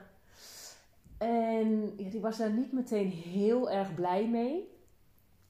En 1.18 1.96
ja, 1.96 2.10
die 2.10 2.20
was 2.20 2.36
daar 2.36 2.52
niet 2.52 2.72
meteen 2.72 3.10
heel 3.10 3.70
erg 3.70 3.94
blij 3.94 4.28
mee. 4.28 4.78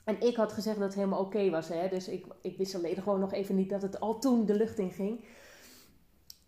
En 0.04 0.20
ik 0.20 0.36
had 0.36 0.52
gezegd 0.52 0.78
dat 0.78 0.86
het 0.86 0.94
helemaal 0.94 1.20
oké 1.20 1.50
was. 1.50 1.68
Hè? 1.68 1.88
Dus 1.88 2.08
ik, 2.08 2.26
ik 2.40 2.56
wist 2.56 2.74
alleen 2.74 2.96
gewoon 2.96 3.20
nog 3.20 3.32
even 3.32 3.54
niet 3.54 3.70
dat 3.70 3.82
het 3.82 4.00
al 4.00 4.18
toen 4.18 4.46
de 4.46 4.54
lucht 4.54 4.78
in 4.78 4.90
ging. 4.90 5.24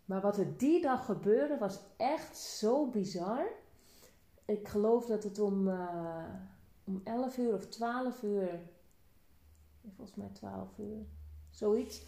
Maar 0.05 0.21
wat 0.21 0.37
er 0.37 0.57
die 0.57 0.81
dag 0.81 1.05
gebeurde 1.05 1.57
was 1.57 1.79
echt 1.97 2.37
zo 2.37 2.85
bizar. 2.85 3.61
Ik 4.45 4.67
geloof 4.67 5.05
dat 5.05 5.23
het 5.23 5.39
om, 5.39 5.67
uh, 5.67 6.25
om 6.83 7.01
11 7.03 7.37
uur 7.37 7.53
of 7.53 7.65
12 7.65 8.23
uur, 8.23 8.59
volgens 9.95 10.17
mij 10.17 10.29
12 10.33 10.77
uur, 10.77 11.05
zoiets, 11.49 12.01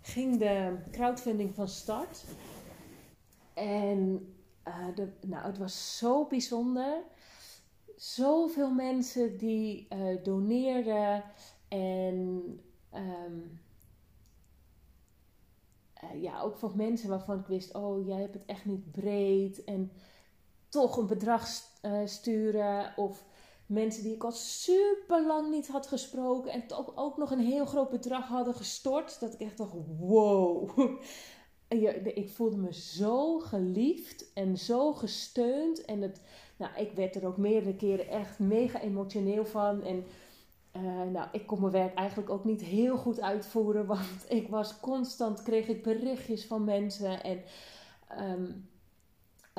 ging 0.00 0.38
de 0.38 0.76
crowdfunding 0.90 1.54
van 1.54 1.68
start. 1.68 2.24
En 3.54 4.32
uh, 4.68 4.94
de, 4.94 5.08
nou, 5.26 5.46
het 5.46 5.58
was 5.58 5.98
zo 5.98 6.26
bijzonder 6.26 7.02
zoveel 7.96 8.70
mensen 8.70 9.36
die 9.36 9.86
uh, 9.92 10.24
doneerden 10.24 11.24
en 11.68 12.60
uh, 12.94 13.02
ja, 16.22 16.40
ook 16.40 16.56
van 16.56 16.72
mensen 16.74 17.08
waarvan 17.08 17.38
ik 17.38 17.46
wist, 17.46 17.74
oh 17.74 18.06
jij 18.06 18.20
hebt 18.20 18.34
het 18.34 18.44
echt 18.46 18.64
niet 18.64 18.90
breed 18.92 19.64
en 19.64 19.92
toch 20.70 20.96
een 20.96 21.06
bedrag 21.06 21.48
uh, 21.82 22.00
sturen 22.04 22.92
of 22.96 23.24
mensen 23.66 24.02
die 24.02 24.14
ik 24.14 24.24
al 24.24 24.32
super 24.32 25.26
lang 25.26 25.50
niet 25.50 25.68
had 25.68 25.86
gesproken 25.86 26.52
en 26.52 26.66
toch 26.66 26.96
ook 26.96 27.16
nog 27.16 27.30
een 27.30 27.40
heel 27.40 27.66
groot 27.66 27.90
bedrag 27.90 28.28
hadden 28.28 28.54
gestort, 28.54 29.20
dat 29.20 29.34
ik 29.34 29.40
echt 29.40 29.58
dacht, 29.58 29.74
wow. 29.98 30.70
ik 32.14 32.30
voelde 32.30 32.56
me 32.56 32.74
zo 32.74 33.38
geliefd 33.38 34.32
en 34.32 34.58
zo 34.58 34.92
gesteund 34.92 35.84
en 35.84 36.02
het 36.02 36.20
nou, 36.60 36.72
ik 36.76 36.92
werd 36.92 37.14
er 37.14 37.26
ook 37.26 37.36
meerdere 37.36 37.76
keren 37.76 38.08
echt 38.08 38.38
mega 38.38 38.80
emotioneel 38.80 39.44
van. 39.44 39.82
En 39.82 40.04
uh, 40.76 41.02
nou, 41.12 41.28
ik 41.32 41.46
kon 41.46 41.60
mijn 41.60 41.72
werk 41.72 41.94
eigenlijk 41.94 42.30
ook 42.30 42.44
niet 42.44 42.62
heel 42.62 42.96
goed 42.96 43.20
uitvoeren. 43.20 43.86
Want 43.96 44.24
ik 44.28 44.48
was 44.48 44.80
constant, 44.80 45.42
kreeg 45.42 45.68
ik 45.68 45.82
berichtjes 45.82 46.46
van 46.46 46.64
mensen. 46.64 47.22
En 47.22 47.42
um, 48.18 48.68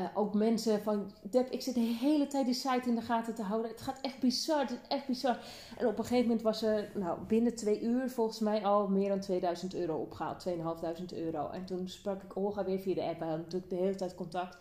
uh, 0.02 0.08
ook 0.14 0.34
mensen 0.34 0.82
van, 0.82 1.12
Deb, 1.22 1.50
ik 1.50 1.62
zit 1.62 1.74
de 1.74 1.80
hele 1.80 2.28
tijd 2.28 2.46
die 2.46 2.54
site 2.54 2.90
in 2.90 2.96
de 2.96 3.02
gaten 3.02 3.36
te 3.36 3.42
houden. 3.42 3.72
Het 3.72 3.82
gaat 3.82 4.02
echt 4.02 4.20
bizar, 4.20 4.60
het 4.60 4.70
is 4.72 4.78
echt 4.88 5.08
bizar. 5.08 5.40
En 5.78 5.88
op 5.88 5.98
een 5.98 6.04
gegeven 6.04 6.26
moment 6.26 6.42
was 6.42 6.62
er 6.62 6.92
nou, 6.96 7.20
binnen 7.28 7.56
twee 7.56 7.82
uur 7.82 8.10
volgens 8.10 8.40
mij 8.40 8.66
al 8.66 8.88
meer 8.88 9.10
dan 9.10 9.20
2000 9.20 9.76
euro 9.76 9.96
opgehaald. 9.96 10.40
2500 10.40 11.14
euro. 11.14 11.50
En 11.50 11.66
toen 11.66 11.90
sprak 11.90 12.24
ik 12.24 12.38
Olga 12.38 12.66
weer 12.66 12.80
via 12.80 12.94
de 12.94 13.04
app. 13.04 13.20
We 13.20 13.26
hadden 13.26 13.44
natuurlijk 13.44 13.70
de 13.70 13.78
hele 13.78 13.96
tijd 13.96 14.16
contact. 14.16 14.58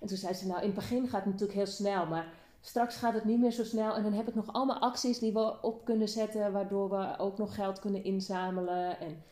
En 0.00 0.08
toen 0.08 0.16
zei 0.16 0.34
ze, 0.34 0.46
nou 0.46 0.60
in 0.60 0.66
het 0.66 0.74
begin 0.74 1.08
gaat 1.08 1.24
het 1.24 1.32
natuurlijk 1.32 1.58
heel 1.58 1.66
snel, 1.66 2.06
maar 2.06 2.32
straks 2.60 2.96
gaat 2.96 3.14
het 3.14 3.24
niet 3.24 3.40
meer 3.40 3.52
zo 3.52 3.64
snel. 3.64 3.96
En 3.96 4.02
dan 4.02 4.12
heb 4.12 4.28
ik 4.28 4.34
nog 4.34 4.52
allemaal 4.52 4.80
acties 4.80 5.18
die 5.18 5.32
we 5.32 5.62
op 5.62 5.84
kunnen 5.84 6.08
zetten, 6.08 6.52
waardoor 6.52 6.90
we 6.90 7.18
ook 7.18 7.38
nog 7.38 7.54
geld 7.54 7.80
kunnen 7.80 8.04
inzamelen. 8.04 9.00
En, 9.00 9.22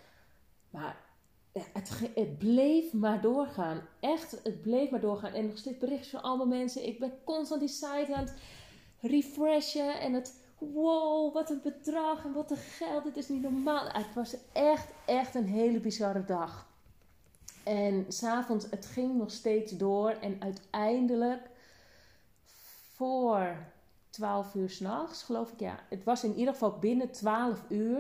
maar 0.71 1.10
het, 1.53 2.39
bleef 2.39 2.93
maar 2.93 3.21
doorgaan. 3.21 3.83
Echt, 4.01 4.31
het 4.43 4.63
bleef 4.63 4.91
maar 4.91 5.01
doorgaan. 5.01 5.33
En 5.33 5.47
nog 5.47 5.59
steeds 5.59 5.79
berichtjes 5.79 6.11
van 6.11 6.23
allemaal 6.23 6.47
mensen. 6.47 6.87
Ik 6.87 6.99
ben 6.99 7.13
constant 7.25 7.61
die 7.61 7.69
site 7.69 8.15
aan 8.15 8.25
het 8.25 8.35
refreshen. 9.01 10.01
En 10.01 10.13
het, 10.13 10.35
wow, 10.59 11.35
wat 11.35 11.51
een 11.51 11.61
bedrag 11.63 12.25
en 12.25 12.33
wat 12.33 12.51
een 12.51 12.57
geld. 12.57 13.05
Dit 13.05 13.17
is 13.17 13.29
niet 13.29 13.43
normaal. 13.43 13.89
Het 13.89 14.15
was 14.15 14.37
echt, 14.53 14.89
echt 15.07 15.35
een 15.35 15.49
hele 15.49 15.81
bizarre 15.81 16.25
dag. 16.25 16.69
En 17.65 18.05
s'avonds, 18.09 18.67
het 18.71 18.87
ging 18.87 19.17
nog 19.17 19.31
steeds 19.31 19.77
door. 19.77 20.11
En 20.11 20.37
uiteindelijk 20.41 21.49
voor 22.95 23.57
12 24.11 24.55
uur 24.55 24.71
s'nachts, 24.71 25.23
geloof 25.23 25.53
ik. 25.53 25.61
Ja, 25.61 25.79
het 25.89 26.05
was 26.05 26.25
in 26.25 26.35
ieder 26.35 26.53
geval 26.53 26.79
binnen 26.79 27.11
12 27.11 27.63
uur 27.69 27.99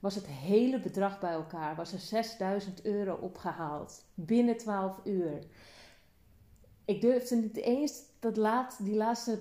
was 0.00 0.14
het 0.14 0.26
hele 0.26 0.80
bedrag 0.80 1.20
bij 1.20 1.32
elkaar. 1.32 1.76
Was 1.76 1.92
er 1.92 1.98
6000 1.98 2.84
euro 2.84 3.14
opgehaald. 3.14 4.04
Binnen 4.14 4.56
12 4.56 5.00
uur. 5.04 5.38
Ik 6.84 7.00
durfde 7.00 7.36
niet 7.36 7.56
eens 7.56 8.02
dat 8.18 8.36
laat, 8.36 8.78
die 8.82 8.96
laatste 8.96 9.38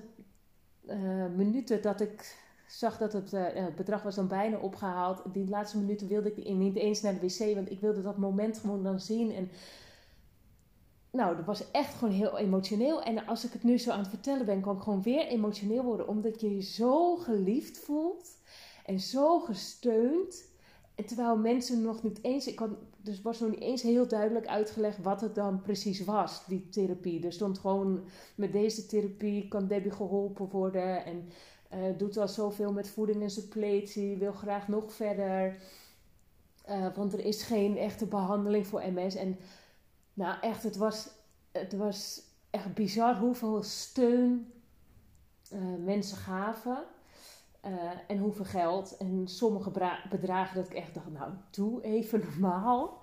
uh, 0.86 1.26
minuten 1.36 1.82
dat 1.82 2.02
ik 2.02 2.38
zag 2.67 2.98
dat 2.98 3.13
het, 3.13 3.32
het, 3.32 3.76
bedrag 3.76 4.04
was 4.04 4.15
dan 4.15 4.28
bijna 4.28 4.58
opgehaald. 4.58 5.22
Die 5.34 5.50
laatste 5.50 5.78
minuten 5.78 6.08
wilde 6.08 6.34
ik 6.34 6.54
niet 6.54 6.76
eens 6.76 7.02
naar 7.02 7.19
de 7.19 7.19
wc, 7.19 7.56
want 7.56 7.72
ik 7.72 7.80
wilde 7.80 8.02
dat 8.02 8.17
moment 8.17 8.58
gewoon 8.58 8.84
dan 8.84 9.00
zien. 9.00 9.32
En 9.32 9.50
nou, 11.12 11.36
dat 11.36 11.45
was 11.45 11.72
echt 11.72 11.93
gewoon 11.93 12.13
heel 12.13 12.38
emotioneel. 12.38 13.04
En 13.04 13.26
als 13.26 13.45
ik 13.45 13.54
het 13.54 13.63
nu 13.63 13.78
zo 13.78 13.91
aan 13.91 14.00
het 14.00 14.08
vertellen 14.08 14.45
ben, 14.45 14.62
kan 14.62 14.76
ik 14.76 14.82
gewoon 14.82 15.02
weer 15.02 15.28
emotioneel 15.28 15.84
worden. 15.84 16.08
Omdat 16.08 16.41
je 16.41 16.56
je 16.56 16.62
zo 16.62 17.15
geliefd 17.15 17.78
voelt 17.78 18.38
en 18.86 19.00
zo 19.00 19.39
gesteund. 19.39 20.48
Terwijl 21.05 21.38
mensen 21.38 21.81
nog 21.81 22.03
niet 22.03 22.19
eens, 22.23 22.47
ik 22.47 22.59
dus 23.01 23.21
was 23.21 23.39
nog 23.39 23.49
niet 23.49 23.59
eens 23.59 23.81
heel 23.81 24.07
duidelijk 24.07 24.47
uitgelegd 24.47 25.01
wat 25.01 25.21
het 25.21 25.35
dan 25.35 25.62
precies 25.62 26.03
was, 26.03 26.45
die 26.45 26.69
therapie. 26.69 27.25
Er 27.25 27.33
stond 27.33 27.59
gewoon, 27.59 28.03
met 28.35 28.51
deze 28.51 28.85
therapie 28.85 29.47
kan 29.47 29.67
Debbie 29.67 29.91
geholpen 29.91 30.49
worden 30.49 31.05
en 31.05 31.29
uh, 31.73 31.97
doet 31.97 32.17
al 32.17 32.27
zoveel 32.27 32.73
met 32.73 32.89
voeding 32.89 33.21
en 33.21 33.29
suppletie, 33.29 34.17
wil 34.17 34.31
graag 34.31 34.67
nog 34.67 34.93
verder. 34.93 35.62
Uh, 36.69 36.95
want 36.95 37.13
er 37.13 37.25
is 37.25 37.43
geen 37.43 37.77
echte 37.77 38.05
behandeling 38.05 38.67
voor 38.67 38.83
MS. 38.93 39.15
En 39.15 39.38
nou 40.13 40.39
echt, 40.41 40.63
het 40.63 40.77
was, 40.77 41.09
het 41.51 41.73
was 41.73 42.21
echt 42.49 42.73
bizar 42.73 43.17
hoeveel 43.17 43.63
steun 43.63 44.51
uh, 45.53 45.59
mensen 45.83 46.17
gaven. 46.17 46.83
Uh, 47.65 47.72
en 48.08 48.17
hoeveel 48.17 48.45
geld. 48.45 48.98
En 48.98 49.28
sommige 49.28 49.72
bedragen 50.10 50.56
dat 50.56 50.65
ik 50.65 50.74
echt 50.74 50.93
dacht, 50.93 51.12
nou 51.12 51.32
doe 51.52 51.82
even 51.82 52.19
normaal. 52.30 53.02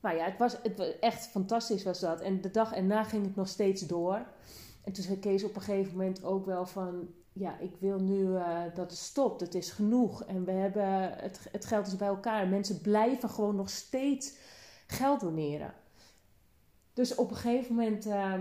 Maar 0.00 0.16
ja, 0.16 0.24
het 0.24 0.38
was, 0.38 0.56
het 0.62 0.76
was 0.76 0.98
echt 0.98 1.26
fantastisch 1.26 1.82
was 1.82 2.00
dat. 2.00 2.20
En 2.20 2.40
de 2.40 2.50
dag 2.50 2.72
erna 2.72 3.04
ging 3.04 3.24
het 3.24 3.36
nog 3.36 3.48
steeds 3.48 3.86
door. 3.86 4.26
En 4.84 4.92
toen 4.92 5.04
zei 5.04 5.18
Kees 5.18 5.44
op 5.44 5.56
een 5.56 5.62
gegeven 5.62 5.96
moment 5.96 6.24
ook 6.24 6.46
wel 6.46 6.66
van... 6.66 7.08
Ja, 7.32 7.58
ik 7.58 7.76
wil 7.78 7.98
nu 7.98 8.22
uh, 8.22 8.60
dat 8.74 8.90
het 8.90 8.98
stopt. 8.98 9.40
Het 9.40 9.54
is 9.54 9.70
genoeg. 9.70 10.24
En 10.24 10.44
we 10.44 10.52
hebben... 10.52 11.12
Het, 11.12 11.48
het 11.52 11.64
geld 11.64 11.86
is 11.86 11.96
bij 11.96 12.08
elkaar. 12.08 12.48
Mensen 12.48 12.80
blijven 12.80 13.28
gewoon 13.28 13.56
nog 13.56 13.70
steeds 13.70 14.34
geld 14.86 15.20
doneren. 15.20 15.74
Dus 16.92 17.14
op 17.14 17.30
een 17.30 17.36
gegeven 17.36 17.74
moment 17.74 18.06
uh, 18.06 18.32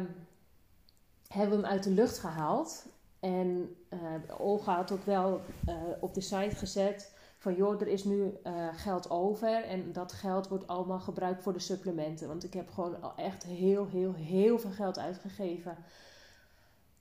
hebben 1.27 1.57
we 1.57 1.63
hem 1.63 1.73
uit 1.73 1.83
de 1.83 1.89
lucht 1.89 2.17
gehaald. 2.17 2.85
En 3.25 3.75
uh, 3.93 3.99
Olga 4.39 4.75
had 4.75 4.91
ook 4.91 5.05
wel 5.05 5.41
uh, 5.69 5.75
op 5.99 6.13
de 6.13 6.21
site 6.21 6.55
gezet 6.55 7.13
van 7.37 7.55
joh, 7.55 7.81
er 7.81 7.87
is 7.87 8.03
nu 8.03 8.33
uh, 8.43 8.67
geld 8.73 9.09
over 9.09 9.63
en 9.63 9.91
dat 9.91 10.11
geld 10.11 10.47
wordt 10.47 10.67
allemaal 10.67 10.99
gebruikt 10.99 11.43
voor 11.43 11.53
de 11.53 11.59
supplementen. 11.59 12.27
Want 12.27 12.43
ik 12.43 12.53
heb 12.53 12.69
gewoon 12.69 13.01
al 13.01 13.15
echt 13.15 13.43
heel, 13.43 13.87
heel, 13.87 14.13
heel 14.13 14.59
veel 14.59 14.71
geld 14.71 14.99
uitgegeven 14.99 15.77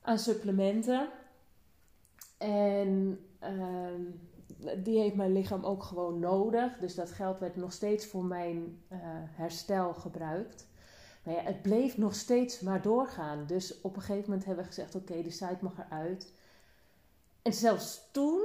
aan 0.01 0.19
supplementen. 0.19 1.09
En 2.39 3.21
ehm, 3.39 4.03
die 4.83 4.99
heeft 4.99 5.15
mijn 5.15 5.33
lichaam 5.33 5.65
ook 5.65 5.83
gewoon 5.83 6.19
nodig. 6.19 6.79
Dus 6.79 6.95
dat 6.95 7.11
geld 7.11 7.39
werd 7.39 7.57
nog 7.57 7.73
steeds 7.73 8.07
voor 8.07 8.25
mijn 8.25 8.83
herstel 9.31 9.95
gebruikt. 9.95 10.67
Maar 11.25 11.35
ja, 11.35 11.43
het 11.43 11.63
bleef 11.63 11.97
nog 11.97 12.15
steeds 12.15 12.61
maar 12.61 12.83
doorgaan. 12.83 13.47
Dus 13.47 13.81
op 13.81 13.97
een 13.97 14.03
gegeven 14.03 14.29
moment 14.29 14.45
hebben 14.45 14.65
we 14.65 14.71
gezegd: 14.71 14.95
oké, 14.95 15.23
de 15.23 15.31
site 15.31 15.59
mag 15.61 15.79
eruit. 15.79 16.33
En 17.43 17.53
zelfs 17.53 18.09
toen 18.13 18.43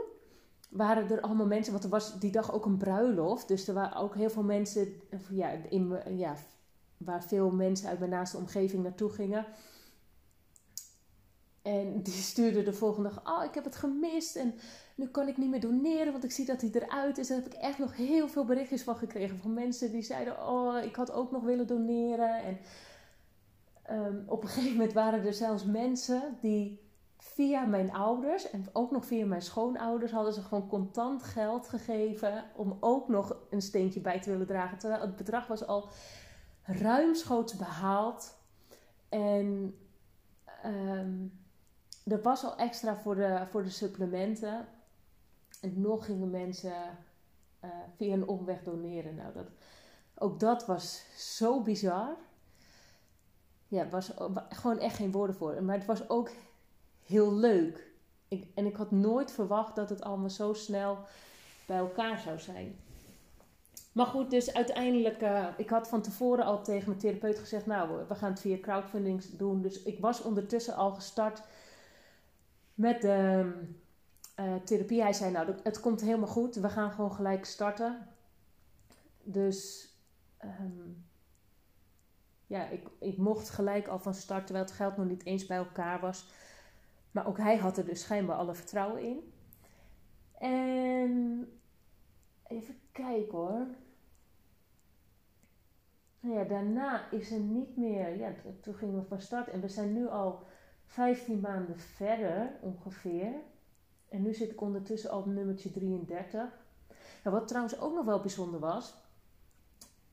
waren 0.69 1.09
er 1.11 1.21
allemaal 1.21 1.45
mensen, 1.45 1.71
want 1.71 1.83
er 1.83 1.89
was 1.89 2.19
die 2.19 2.31
dag 2.31 2.53
ook 2.53 2.65
een 2.65 2.77
bruiloft. 2.77 3.47
Dus 3.47 3.67
er 3.67 3.73
waren 3.73 3.97
ook 3.97 4.15
heel 4.15 4.29
veel 4.29 4.43
mensen, 4.43 5.01
ja, 5.29 5.49
in, 5.49 5.99
ja, 6.17 6.35
waar 6.97 7.23
veel 7.23 7.51
mensen 7.51 7.89
uit 7.89 7.99
mijn 7.99 8.11
naaste 8.11 8.37
omgeving 8.37 8.83
naartoe 8.83 9.09
gingen. 9.09 9.45
En 11.61 12.01
die 12.01 12.13
stuurde 12.13 12.63
de 12.63 12.73
volgende 12.73 13.09
dag: 13.09 13.37
Oh, 13.37 13.43
ik 13.43 13.53
heb 13.53 13.63
het 13.63 13.75
gemist. 13.75 14.35
En 14.35 14.53
nu 14.95 15.07
kan 15.07 15.27
ik 15.27 15.37
niet 15.37 15.49
meer 15.49 15.59
doneren, 15.59 16.11
want 16.11 16.23
ik 16.23 16.31
zie 16.31 16.45
dat 16.45 16.61
hij 16.61 16.69
eruit 16.73 17.17
is. 17.17 17.27
Daar 17.27 17.37
heb 17.37 17.53
ik 17.53 17.59
echt 17.59 17.77
nog 17.77 17.95
heel 17.95 18.27
veel 18.27 18.45
berichtjes 18.45 18.83
van 18.83 18.95
gekregen. 18.95 19.37
Van 19.37 19.53
mensen 19.53 19.91
die 19.91 20.01
zeiden: 20.01 20.47
Oh, 20.47 20.83
ik 20.83 20.95
had 20.95 21.11
ook 21.11 21.31
nog 21.31 21.43
willen 21.43 21.67
doneren. 21.67 22.43
En 22.43 22.57
um, 23.91 24.23
op 24.27 24.43
een 24.43 24.49
gegeven 24.49 24.75
moment 24.77 24.93
waren 24.93 25.25
er 25.25 25.33
zelfs 25.33 25.65
mensen 25.65 26.37
die 26.41 26.87
via 27.17 27.65
mijn 27.65 27.93
ouders 27.93 28.49
en 28.49 28.65
ook 28.73 28.91
nog 28.91 29.05
via 29.05 29.25
mijn 29.25 29.41
schoonouders 29.41 30.11
hadden 30.11 30.33
ze 30.33 30.41
gewoon 30.41 30.67
contant 30.67 31.23
geld 31.23 31.69
gegeven 31.69 32.43
om 32.55 32.77
ook 32.79 33.07
nog 33.07 33.37
een 33.49 33.61
steentje 33.61 33.99
bij 33.99 34.21
te 34.21 34.29
willen 34.29 34.47
dragen. 34.47 34.77
Terwijl 34.77 35.01
het 35.01 35.15
bedrag 35.15 35.47
was 35.47 35.67
al 35.67 35.89
ruimschoots 36.63 37.55
behaald. 37.55 38.37
En 39.09 39.75
um, 40.65 41.39
er 42.11 42.21
was 42.21 42.43
al 42.43 42.57
extra 42.57 42.95
voor 42.95 43.15
de, 43.15 43.45
voor 43.49 43.63
de 43.63 43.69
supplementen. 43.69 44.67
En 45.61 45.81
nog 45.81 46.05
gingen 46.05 46.29
mensen 46.29 46.97
uh, 47.63 47.69
via 47.95 48.13
een 48.13 48.27
omweg 48.27 48.63
doneren. 48.63 49.15
Nou, 49.15 49.33
dat, 49.33 49.47
ook 50.15 50.39
dat 50.39 50.65
was 50.65 51.03
zo 51.17 51.61
bizar. 51.61 52.15
Ja, 53.67 53.89
was 53.89 54.11
gewoon 54.49 54.79
echt 54.79 54.95
geen 54.95 55.11
woorden 55.11 55.35
voor. 55.35 55.63
Maar 55.63 55.77
het 55.77 55.85
was 55.85 56.09
ook 56.09 56.29
heel 57.05 57.33
leuk. 57.33 57.87
Ik, 58.27 58.47
en 58.55 58.65
ik 58.65 58.75
had 58.75 58.91
nooit 58.91 59.31
verwacht 59.31 59.75
dat 59.75 59.89
het 59.89 60.01
allemaal 60.01 60.29
zo 60.29 60.53
snel 60.53 60.97
bij 61.65 61.77
elkaar 61.77 62.19
zou 62.19 62.39
zijn. 62.39 62.79
Maar 63.91 64.05
goed, 64.05 64.31
dus 64.31 64.53
uiteindelijk, 64.53 65.21
uh, 65.21 65.47
ik 65.57 65.69
had 65.69 65.87
van 65.87 66.01
tevoren 66.01 66.45
al 66.45 66.63
tegen 66.63 66.87
mijn 66.87 66.99
therapeut 66.99 67.39
gezegd, 67.39 67.65
nou, 67.65 68.05
we 68.07 68.15
gaan 68.15 68.29
het 68.29 68.39
via 68.39 68.57
crowdfunding 68.61 69.23
doen. 69.23 69.61
Dus 69.61 69.83
ik 69.83 69.99
was 69.99 70.21
ondertussen 70.21 70.75
al 70.75 70.93
gestart 70.93 71.41
met 72.79 73.01
de 73.01 73.51
uh, 74.39 74.55
therapie. 74.55 75.01
Hij 75.01 75.13
zei, 75.13 75.31
nou, 75.31 75.55
het 75.63 75.79
komt 75.79 76.01
helemaal 76.01 76.27
goed. 76.27 76.55
We 76.55 76.69
gaan 76.69 76.91
gewoon 76.91 77.11
gelijk 77.11 77.45
starten. 77.45 78.07
Dus 79.23 79.89
um, 80.43 81.05
ja, 82.47 82.67
ik, 82.67 82.87
ik 82.99 83.17
mocht 83.17 83.49
gelijk 83.49 83.87
al 83.87 83.99
van 83.99 84.13
start, 84.13 84.45
terwijl 84.45 84.65
het 84.65 84.75
geld 84.75 84.97
nog 84.97 85.05
niet 85.05 85.25
eens 85.25 85.45
bij 85.45 85.57
elkaar 85.57 85.99
was. 85.99 86.31
Maar 87.11 87.27
ook 87.27 87.37
hij 87.37 87.57
had 87.57 87.77
er 87.77 87.85
dus 87.85 88.01
schijnbaar 88.01 88.37
alle 88.37 88.55
vertrouwen 88.55 89.01
in. 89.01 89.33
En 90.37 91.47
even 92.47 92.75
kijken 92.91 93.37
hoor. 93.37 93.67
Nou 96.19 96.35
ja, 96.35 96.43
daarna 96.43 97.11
is 97.11 97.31
er 97.31 97.39
niet 97.39 97.77
meer. 97.77 98.17
Ja, 98.17 98.33
toen 98.61 98.75
gingen 98.75 98.95
we 98.95 99.07
van 99.07 99.21
start. 99.21 99.47
En 99.47 99.61
we 99.61 99.67
zijn 99.67 99.93
nu 99.93 100.07
al 100.07 100.47
15 100.89 101.39
maanden 101.39 101.79
verder 101.79 102.51
ongeveer. 102.61 103.31
En 104.09 104.21
nu 104.21 104.33
zit 104.33 104.51
ik 104.51 104.61
ondertussen 104.61 105.09
al 105.09 105.19
op 105.19 105.25
nummertje 105.25 105.71
33. 105.71 106.41
Nou, 107.23 107.35
wat 107.35 107.47
trouwens 107.47 107.79
ook 107.79 107.93
nog 107.93 108.05
wel 108.05 108.19
bijzonder 108.19 108.59
was. 108.59 108.93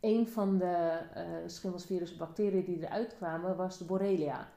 Een 0.01 0.29
van 0.29 0.59
de 0.59 0.99
uh, 1.17 1.23
schimmelsvirus 1.47 2.17
bacteriën 2.17 2.65
die 2.65 2.83
eruit 2.83 3.17
kwamen 3.17 3.57
was 3.57 3.79
de 3.79 3.85
Borrelia. 3.85 4.49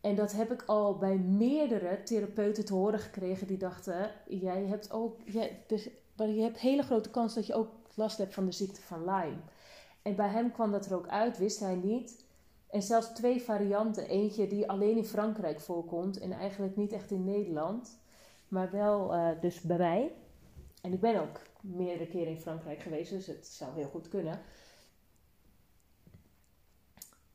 En 0.00 0.14
dat 0.14 0.32
heb 0.32 0.52
ik 0.52 0.62
al 0.66 0.98
bij 0.98 1.16
meerdere 1.16 2.02
therapeuten 2.02 2.64
te 2.64 2.74
horen 2.74 2.98
gekregen 2.98 3.46
die 3.46 3.58
dachten: 3.58 4.10
jij 4.26 4.64
hebt 4.66 4.92
ook, 4.92 5.20
jij, 5.24 5.62
dus, 5.66 5.88
je 6.16 6.40
hebt 6.40 6.58
hele 6.58 6.82
grote 6.82 7.10
kans 7.10 7.34
dat 7.34 7.46
je 7.46 7.54
ook 7.54 7.68
last 7.94 8.18
hebt 8.18 8.34
van 8.34 8.44
de 8.44 8.52
ziekte 8.52 8.80
van 8.80 9.04
Lyme. 9.04 9.40
En 10.02 10.16
bij 10.16 10.28
hem 10.28 10.52
kwam 10.52 10.70
dat 10.70 10.86
er 10.86 10.96
ook 10.96 11.08
uit, 11.08 11.38
wist 11.38 11.60
hij 11.60 11.74
niet. 11.74 12.26
En 12.70 12.82
zelfs 12.82 13.06
twee 13.06 13.42
varianten. 13.42 14.08
Eentje 14.08 14.46
die 14.46 14.68
alleen 14.68 14.96
in 14.96 15.04
Frankrijk 15.04 15.60
voorkomt 15.60 16.18
en 16.18 16.32
eigenlijk 16.32 16.76
niet 16.76 16.92
echt 16.92 17.10
in 17.10 17.24
Nederland, 17.24 17.98
maar 18.48 18.70
wel 18.70 19.14
uh, 19.14 19.40
dus 19.40 19.60
bij 19.60 19.78
mij. 19.78 20.12
En 20.82 20.92
ik 20.92 21.00
ben 21.00 21.20
ook 21.20 21.40
meerdere 21.60 22.08
keren 22.08 22.32
in 22.32 22.40
Frankrijk 22.40 22.80
geweest, 22.80 23.10
dus 23.10 23.26
het 23.26 23.46
zou 23.46 23.74
heel 23.74 23.88
goed 23.88 24.08
kunnen. 24.08 24.40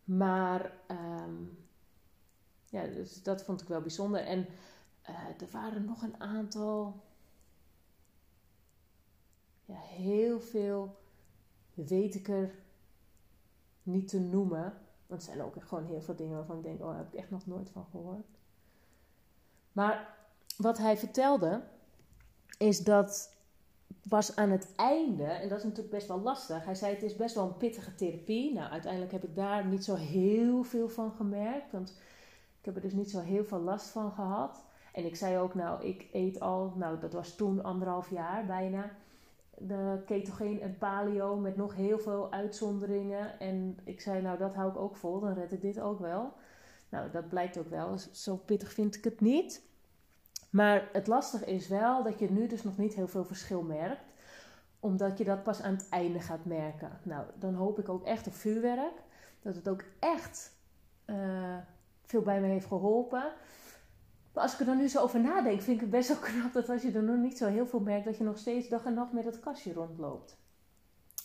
Maar 0.03 0.73
um, 0.87 1.57
ja, 2.69 2.87
dus 2.87 3.23
dat 3.23 3.43
vond 3.43 3.61
ik 3.61 3.67
wel 3.67 3.81
bijzonder. 3.81 4.21
En 4.21 4.47
uh, 5.09 5.41
er 5.41 5.47
waren 5.51 5.85
nog 5.85 6.01
een 6.01 6.19
aantal, 6.19 7.03
ja, 9.65 9.79
heel 9.79 10.39
veel 10.39 10.97
weet 11.73 12.15
ik 12.15 12.27
er 12.27 12.55
niet 13.83 14.07
te 14.07 14.19
noemen. 14.19 14.82
Want 15.13 15.25
zijn 15.25 15.41
ook 15.41 15.55
gewoon 15.59 15.85
heel 15.85 16.01
veel 16.01 16.15
dingen 16.15 16.35
waarvan 16.35 16.57
ik 16.57 16.63
denk, 16.63 16.81
oh, 16.81 16.87
daar 16.87 16.97
heb 16.97 17.13
ik 17.13 17.19
echt 17.19 17.29
nog 17.29 17.45
nooit 17.45 17.69
van 17.69 17.85
gehoord. 17.91 18.27
Maar 19.71 20.15
wat 20.57 20.77
hij 20.77 20.97
vertelde, 20.97 21.61
is 22.57 22.83
dat 22.83 23.35
was 24.09 24.35
aan 24.35 24.49
het 24.49 24.75
einde, 24.75 25.23
en 25.23 25.49
dat 25.49 25.57
is 25.57 25.63
natuurlijk 25.63 25.93
best 25.93 26.07
wel 26.07 26.21
lastig. 26.21 26.65
Hij 26.65 26.75
zei: 26.75 26.93
Het 26.93 27.03
is 27.03 27.15
best 27.15 27.35
wel 27.35 27.45
een 27.45 27.57
pittige 27.57 27.95
therapie. 27.95 28.53
Nou, 28.53 28.71
uiteindelijk 28.71 29.11
heb 29.11 29.23
ik 29.23 29.35
daar 29.35 29.65
niet 29.65 29.83
zo 29.83 29.95
heel 29.95 30.63
veel 30.63 30.89
van 30.89 31.11
gemerkt. 31.11 31.71
Want 31.71 31.89
Ik 32.59 32.65
heb 32.65 32.75
er 32.75 32.81
dus 32.81 32.93
niet 32.93 33.11
zo 33.11 33.19
heel 33.19 33.45
veel 33.45 33.61
last 33.61 33.87
van 33.87 34.11
gehad. 34.11 34.63
En 34.93 35.05
ik 35.05 35.15
zei 35.15 35.37
ook, 35.37 35.53
nou, 35.53 35.85
ik 35.85 36.07
eet 36.11 36.39
al, 36.39 36.73
nou, 36.75 36.99
dat 36.99 37.13
was 37.13 37.35
toen 37.35 37.63
anderhalf 37.63 38.09
jaar 38.09 38.45
bijna, 38.45 38.91
de 39.57 40.01
ketogeen 40.05 40.61
en 40.61 40.77
paleo 40.77 41.35
met 41.35 41.55
nog 41.55 41.75
heel 41.75 41.99
veel 41.99 42.31
uitzonderingen. 42.31 43.39
En 43.39 43.77
ik 43.83 44.01
zei, 44.01 44.21
nou, 44.21 44.37
dat 44.37 44.53
hou 44.53 44.69
ik 44.69 44.77
ook 44.77 44.95
vol, 44.95 45.19
dan 45.19 45.33
red 45.33 45.51
ik 45.51 45.61
dit 45.61 45.79
ook 45.79 45.99
wel. 45.99 46.33
Nou, 46.89 47.11
dat 47.11 47.29
blijkt 47.29 47.57
ook 47.57 47.69
wel. 47.69 47.97
Zo 48.11 48.35
pittig 48.35 48.73
vind 48.73 48.95
ik 48.95 49.03
het 49.03 49.21
niet. 49.21 49.61
Maar 50.49 50.89
het 50.91 51.07
lastige 51.07 51.45
is 51.45 51.67
wel 51.67 52.03
dat 52.03 52.19
je 52.19 52.31
nu 52.31 52.47
dus 52.47 52.63
nog 52.63 52.77
niet 52.77 52.93
heel 52.93 53.07
veel 53.07 53.25
verschil 53.25 53.61
merkt 53.61 54.11
omdat 54.83 55.17
je 55.17 55.23
dat 55.23 55.43
pas 55.43 55.61
aan 55.61 55.73
het 55.73 55.89
einde 55.89 56.19
gaat 56.19 56.45
merken. 56.45 56.99
Nou, 57.03 57.25
dan 57.35 57.53
hoop 57.53 57.79
ik 57.79 57.89
ook 57.89 58.03
echt 58.03 58.27
op 58.27 58.33
vuurwerk. 58.33 59.01
Dat 59.41 59.55
het 59.55 59.69
ook 59.69 59.83
echt 59.99 60.51
uh, 61.05 61.57
veel 62.05 62.21
bij 62.21 62.41
me 62.41 62.47
heeft 62.47 62.65
geholpen. 62.65 63.31
Maar 64.33 64.43
als 64.43 64.53
ik 64.53 64.59
er 64.59 64.65
dan 64.65 64.77
nu 64.77 64.87
zo 64.87 65.01
over 65.01 65.19
nadenk, 65.19 65.61
vind 65.61 65.75
ik 65.75 65.81
het 65.81 65.89
best 65.89 66.07
wel 66.07 66.17
knap 66.29 66.53
dat 66.53 66.69
als 66.69 66.81
je 66.81 66.91
er 66.91 67.03
nog 67.03 67.17
niet 67.17 67.37
zo 67.37 67.47
heel 67.47 67.67
veel 67.67 67.79
merkt, 67.79 68.05
dat 68.05 68.17
je 68.17 68.23
nog 68.23 68.37
steeds 68.37 68.69
dag 68.69 68.85
en 68.85 68.93
nacht 68.93 69.13
met 69.13 69.23
dat 69.23 69.39
kastje 69.39 69.73
rondloopt. 69.73 70.37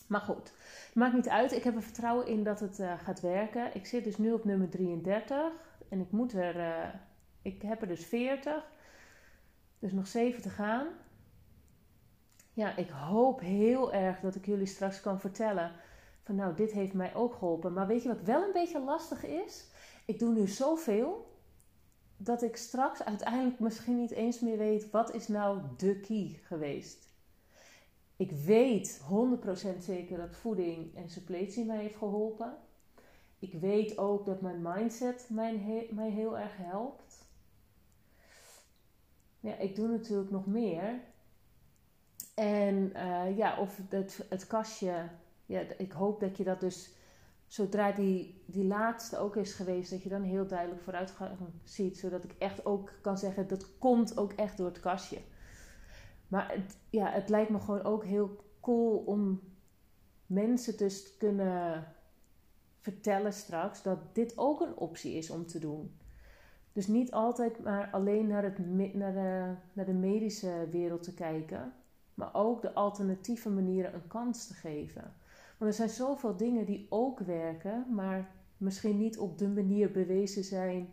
Maar 0.08 0.20
goed, 0.20 0.52
maakt 0.94 1.14
niet 1.14 1.28
uit. 1.28 1.52
Ik 1.52 1.64
heb 1.64 1.74
er 1.74 1.82
vertrouwen 1.82 2.26
in 2.26 2.44
dat 2.44 2.60
het 2.60 2.78
uh, 2.78 2.98
gaat 2.98 3.20
werken. 3.20 3.74
Ik 3.74 3.86
zit 3.86 4.04
dus 4.04 4.18
nu 4.18 4.32
op 4.32 4.44
nummer 4.44 4.68
33 4.68 5.52
en 5.88 6.00
ik 6.00 6.10
moet 6.10 6.32
er, 6.32 6.56
uh, 6.56 6.94
ik 7.42 7.62
heb 7.62 7.80
er 7.80 7.88
dus 7.88 8.06
40. 8.06 8.70
Dus 9.78 9.92
nog 9.92 10.06
7 10.06 10.42
te 10.42 10.50
gaan. 10.50 10.86
Ja, 12.52 12.76
ik 12.76 12.90
hoop 12.90 13.40
heel 13.40 13.92
erg 13.92 14.20
dat 14.20 14.34
ik 14.34 14.46
jullie 14.46 14.66
straks 14.66 15.00
kan 15.00 15.20
vertellen 15.20 15.72
van 16.22 16.34
nou, 16.34 16.54
dit 16.54 16.72
heeft 16.72 16.94
mij 16.94 17.14
ook 17.14 17.34
geholpen. 17.34 17.72
Maar 17.72 17.86
weet 17.86 18.02
je 18.02 18.08
wat 18.08 18.22
wel 18.22 18.42
een 18.42 18.52
beetje 18.52 18.80
lastig 18.80 19.24
is? 19.24 19.66
Ik 20.04 20.18
doe 20.18 20.32
nu 20.32 20.46
zoveel 20.46 21.27
dat 22.18 22.42
ik 22.42 22.56
straks 22.56 23.04
uiteindelijk 23.04 23.58
misschien 23.58 23.96
niet 23.96 24.10
eens 24.10 24.40
meer 24.40 24.58
weet 24.58 24.90
wat 24.90 25.14
is 25.14 25.28
nou 25.28 25.60
de 25.76 26.00
key 26.00 26.40
geweest. 26.42 27.08
Ik 28.16 28.30
weet 28.30 29.00
100% 29.00 29.78
zeker 29.78 30.16
dat 30.16 30.36
voeding 30.36 30.94
en 30.96 31.10
suppletie 31.10 31.64
mij 31.64 31.78
heeft 31.78 31.96
geholpen. 31.96 32.56
Ik 33.38 33.52
weet 33.52 33.98
ook 33.98 34.26
dat 34.26 34.40
mijn 34.40 34.62
mindset 34.62 35.26
mij, 35.30 35.86
mij 35.90 36.10
heel 36.10 36.38
erg 36.38 36.56
helpt. 36.56 37.26
Ja, 39.40 39.56
ik 39.56 39.76
doe 39.76 39.88
natuurlijk 39.88 40.30
nog 40.30 40.46
meer. 40.46 41.00
En 42.34 42.92
uh, 42.96 43.36
ja, 43.36 43.58
of 43.58 43.80
het, 43.88 44.26
het 44.28 44.46
kastje, 44.46 45.08
ja, 45.46 45.60
ik 45.60 45.92
hoop 45.92 46.20
dat 46.20 46.36
je 46.36 46.44
dat 46.44 46.60
dus 46.60 46.90
zodra 47.48 47.92
die, 47.92 48.42
die 48.46 48.64
laatste 48.64 49.18
ook 49.18 49.36
is 49.36 49.52
geweest, 49.52 49.90
dat 49.90 50.02
je 50.02 50.08
dan 50.08 50.22
heel 50.22 50.46
duidelijk 50.46 50.82
vooruitgang 50.82 51.30
ziet. 51.64 51.98
Zodat 51.98 52.24
ik 52.24 52.34
echt 52.38 52.66
ook 52.66 52.92
kan 53.02 53.18
zeggen, 53.18 53.48
dat 53.48 53.78
komt 53.78 54.16
ook 54.18 54.32
echt 54.32 54.56
door 54.56 54.66
het 54.66 54.80
kastje. 54.80 55.18
Maar 56.28 56.52
het, 56.52 56.76
ja, 56.90 57.10
het 57.10 57.28
lijkt 57.28 57.50
me 57.50 57.60
gewoon 57.60 57.82
ook 57.82 58.04
heel 58.04 58.44
cool 58.60 58.96
om 58.96 59.40
mensen 60.26 60.76
dus 60.76 61.02
te 61.02 61.16
kunnen 61.18 61.86
vertellen 62.80 63.32
straks 63.32 63.82
dat 63.82 63.98
dit 64.14 64.38
ook 64.38 64.60
een 64.60 64.76
optie 64.76 65.14
is 65.14 65.30
om 65.30 65.46
te 65.46 65.58
doen. 65.58 65.96
Dus 66.72 66.86
niet 66.86 67.12
altijd 67.12 67.62
maar 67.62 67.90
alleen 67.90 68.26
naar, 68.26 68.42
het, 68.42 68.58
naar, 68.94 69.12
de, 69.12 69.54
naar 69.72 69.84
de 69.84 69.92
medische 69.92 70.68
wereld 70.70 71.02
te 71.02 71.14
kijken, 71.14 71.72
maar 72.14 72.34
ook 72.34 72.62
de 72.62 72.74
alternatieve 72.74 73.50
manieren 73.50 73.94
een 73.94 74.06
kans 74.06 74.46
te 74.46 74.54
geven. 74.54 75.14
Want 75.58 75.70
er 75.70 75.76
zijn 75.76 75.88
zoveel 75.88 76.36
dingen 76.36 76.64
die 76.64 76.86
ook 76.88 77.18
werken, 77.18 77.86
maar 77.94 78.30
misschien 78.56 78.98
niet 78.98 79.18
op 79.18 79.38
de 79.38 79.48
manier 79.48 79.90
bewezen 79.90 80.44
zijn 80.44 80.90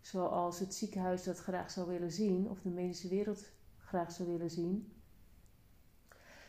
zoals 0.00 0.58
het 0.58 0.74
ziekenhuis 0.74 1.24
dat 1.24 1.38
graag 1.38 1.70
zou 1.70 1.88
willen 1.88 2.12
zien, 2.12 2.50
of 2.50 2.60
de 2.60 2.68
medische 2.68 3.08
wereld 3.08 3.44
graag 3.78 4.12
zou 4.12 4.28
willen 4.28 4.50
zien. 4.50 4.92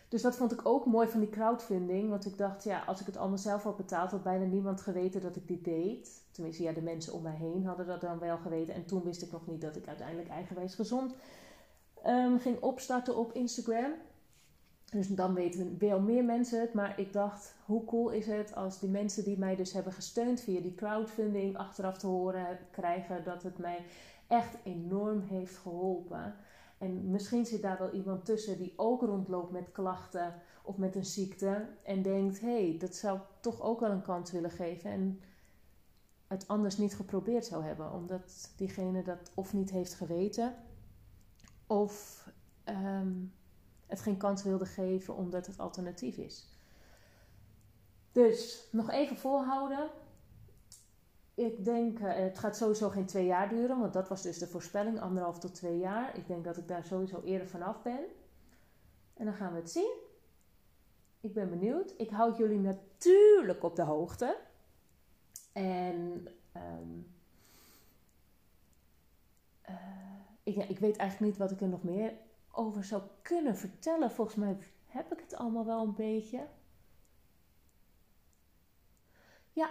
Dus 0.08 0.22
dat 0.22 0.36
vond 0.36 0.52
ik 0.52 0.66
ook 0.66 0.86
mooi 0.86 1.08
van 1.08 1.20
die 1.20 1.30
crowdfunding. 1.30 2.10
Want 2.10 2.26
ik 2.26 2.38
dacht, 2.38 2.64
ja, 2.64 2.84
als 2.84 3.00
ik 3.00 3.06
het 3.06 3.18
allemaal 3.18 3.38
zelf 3.38 3.64
had 3.64 3.78
betaald, 3.78 4.12
had 4.12 4.24
bijna 4.24 4.46
niemand 4.46 4.82
geweten 4.82 5.22
dat 5.22 5.36
ik 5.36 5.48
dit 5.48 5.64
deed. 5.64 6.24
Tenminste, 6.32 6.64
ja, 6.64 6.72
de 6.72 6.82
mensen 6.82 7.14
om 7.14 7.22
mij 7.22 7.36
heen 7.36 7.66
hadden 7.66 7.86
dat 7.86 8.02
dan 8.02 8.20
wel 8.20 8.38
geweten. 8.38 8.74
En 8.74 8.86
toen 8.86 9.04
wist 9.04 9.22
ik 9.22 9.32
nog 9.32 9.48
niet 9.48 9.62
dat 9.62 9.76
ik 9.76 9.88
uiteindelijk 9.88 10.30
eigenwijs 10.30 10.76
gezond 10.76 11.16
um, 12.06 12.40
ging 12.40 12.62
opstarten 12.62 13.16
op 13.16 13.34
Instagram. 13.34 13.92
Dus 14.96 15.08
dan 15.08 15.34
weten 15.34 15.78
wel 15.80 16.00
meer 16.00 16.24
mensen 16.24 16.60
het. 16.62 16.74
Maar 16.74 17.00
ik 17.00 17.14
dacht, 17.14 17.56
hoe 17.66 17.86
cool 17.86 18.10
is 18.10 18.26
het 18.26 18.56
als 18.56 18.80
die 18.80 18.90
mensen 18.90 19.24
die 19.24 19.38
mij 19.38 19.56
dus 19.56 19.74
hebben 19.74 19.94
gesteund 19.94 20.42
via 20.42 20.62
die 20.62 20.76
crowdfunding 20.76 21.58
achteraf 21.58 21.98
te 21.98 22.08
horen 22.08 22.60
krijgen 22.72 23.24
dat 23.24 23.44
het 23.44 23.58
mij 23.58 23.86
echt 24.28 24.58
enorm 24.64 25.22
heeft 25.22 25.58
geholpen. 25.58 26.36
En 26.78 27.12
misschien 27.12 27.46
zit 27.46 27.62
daar 27.62 27.78
wel 27.78 27.92
iemand 27.92 28.26
tussen 28.26 28.58
die 28.58 28.74
ook 28.76 29.02
rondloopt 29.02 29.52
met 29.52 29.72
klachten 29.72 30.34
of 30.64 30.78
met 30.78 30.96
een 30.96 31.06
ziekte 31.06 31.68
en 31.84 32.02
denkt: 32.02 32.40
hé, 32.40 32.70
hey, 32.70 32.78
dat 32.80 32.96
zou 32.96 33.18
ik 33.18 33.24
toch 33.40 33.62
ook 33.62 33.80
wel 33.80 33.92
een 33.92 34.02
kans 34.02 34.32
willen 34.32 34.52
geven. 34.52 34.92
En 34.92 35.20
het 36.28 36.48
anders 36.48 36.78
niet 36.78 36.96
geprobeerd 36.96 37.46
zou 37.46 37.64
hebben, 37.64 37.92
omdat 37.92 38.54
diegene 38.58 39.04
dat 39.04 39.32
of 39.34 39.54
niet 39.54 39.72
heeft 39.72 39.94
geweten 39.94 40.56
of 41.68 42.24
um, 42.66 43.34
het 43.88 44.02
geen 44.02 44.18
kans 44.18 44.44
wilde 44.44 44.66
geven 44.66 45.16
omdat 45.16 45.46
het 45.46 45.60
alternatief 45.60 46.18
is. 46.18 46.48
Dus 48.12 48.68
nog 48.72 48.90
even 48.90 49.18
volhouden. 49.18 49.90
Ik 51.34 51.66
denk, 51.66 52.00
uh, 52.00 52.14
het 52.14 52.40
gaat 52.40 52.58
sowieso 52.58 52.90
geen 52.90 53.06
twee 53.06 53.26
jaar 53.26 53.50
duren, 53.50 53.80
want 53.80 53.94
dat 53.94 54.10
was 54.10 54.22
dus 54.22 54.38
de 54.38 54.48
voorspelling, 54.48 55.00
anderhalf 55.00 55.40
tot 55.40 55.56
twee 55.56 55.78
jaar. 55.78 56.18
Ik 56.18 56.28
denk 56.28 56.44
dat 56.44 56.58
ik 56.58 56.68
daar 56.68 56.84
sowieso 56.84 57.22
eerder 57.22 57.48
vanaf 57.48 57.82
ben. 57.82 58.06
En 59.14 59.26
dan 59.26 59.34
gaan 59.34 59.54
we 59.54 59.60
het 59.60 59.72
zien. 59.72 59.94
Ik 61.20 61.34
ben 61.34 61.50
benieuwd. 61.50 61.94
Ik 61.98 62.10
houd 62.10 62.38
jullie 62.38 62.60
natuurlijk 62.60 63.64
op 63.64 63.76
de 63.76 63.84
hoogte. 63.84 64.38
En 65.54 66.28
um, 66.56 67.14
uh, 69.70 69.76
ik, 70.44 70.56
ik 70.56 70.80
weet 70.80 70.98
eigenlijk 70.98 71.32
niet 71.32 71.38
wat 71.40 71.52
ik 71.52 71.62
er 71.62 71.68
nog 71.68 71.84
meer 71.84 72.14
over 72.56 72.84
zou 72.84 73.02
kunnen 73.22 73.58
vertellen. 73.58 74.12
Volgens 74.12 74.38
mij 74.38 74.58
heb 74.86 75.12
ik 75.12 75.20
het 75.20 75.36
allemaal 75.36 75.66
wel 75.66 75.84
een 75.84 75.96
beetje. 75.96 76.48
Ja, 79.52 79.70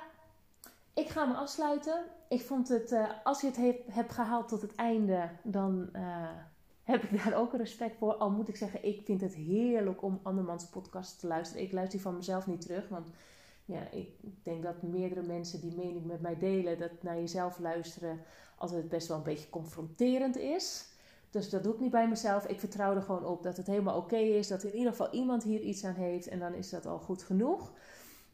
ik 0.95 1.09
ga 1.09 1.25
me 1.25 1.35
afsluiten. 1.35 2.05
Ik 2.29 2.41
vond 2.41 2.69
het, 2.69 2.93
uh, 2.93 3.11
als 3.25 3.41
je 3.41 3.47
het 3.47 3.93
hebt 3.95 4.13
gehaald 4.13 4.49
tot 4.49 4.63
het 4.63 4.75
einde, 4.75 5.31
dan 5.43 5.89
uh, 5.93 6.29
heb 6.83 7.03
ik 7.03 7.25
daar 7.25 7.35
ook 7.35 7.55
respect 7.55 7.97
voor. 7.97 8.15
Al 8.15 8.31
moet 8.31 8.49
ik 8.49 8.57
zeggen, 8.57 8.85
ik 8.85 9.03
vind 9.05 9.21
het 9.21 9.35
heerlijk 9.35 10.03
om 10.03 10.21
andermans 10.23 10.69
podcast 10.69 11.21
te 11.21 11.27
luisteren. 11.27 11.63
Ik 11.63 11.73
luister 11.73 11.99
die 11.99 12.07
van 12.07 12.17
mezelf 12.17 12.47
niet 12.47 12.61
terug, 12.61 12.89
want 12.89 13.11
ja, 13.65 13.91
ik 13.91 14.09
denk 14.43 14.63
dat 14.63 14.83
meerdere 14.83 15.23
mensen 15.23 15.61
die 15.61 15.77
mening 15.77 16.05
met 16.05 16.21
mij 16.21 16.39
delen, 16.39 16.79
dat 16.79 17.03
naar 17.03 17.17
jezelf 17.17 17.59
luisteren 17.59 18.21
altijd 18.57 18.89
best 18.89 19.09
wel 19.09 19.17
een 19.17 19.23
beetje 19.23 19.51
confronterend 19.51 20.37
is. 20.37 20.94
Dus 21.35 21.51
dat 21.51 21.63
doe 21.63 21.75
ik 21.75 21.81
niet 21.81 21.91
bij 21.91 22.09
mezelf. 22.09 22.47
Ik 22.47 22.61
vertrouw 22.61 22.95
er 22.95 23.03
gewoon 23.03 23.25
op 23.25 23.43
dat 23.43 23.57
het 23.57 23.67
helemaal 23.67 23.97
oké 23.97 24.17
is. 24.17 24.49
Dat 24.49 24.63
in 24.63 24.75
ieder 24.75 24.91
geval 24.91 25.11
iemand 25.11 25.43
hier 25.43 25.61
iets 25.61 25.85
aan 25.85 25.95
heeft. 25.95 26.29
En 26.29 26.39
dan 26.39 26.55
is 26.55 26.71
dat 26.71 26.87
al 26.87 26.99
goed 26.99 27.23
genoeg. 27.23 27.73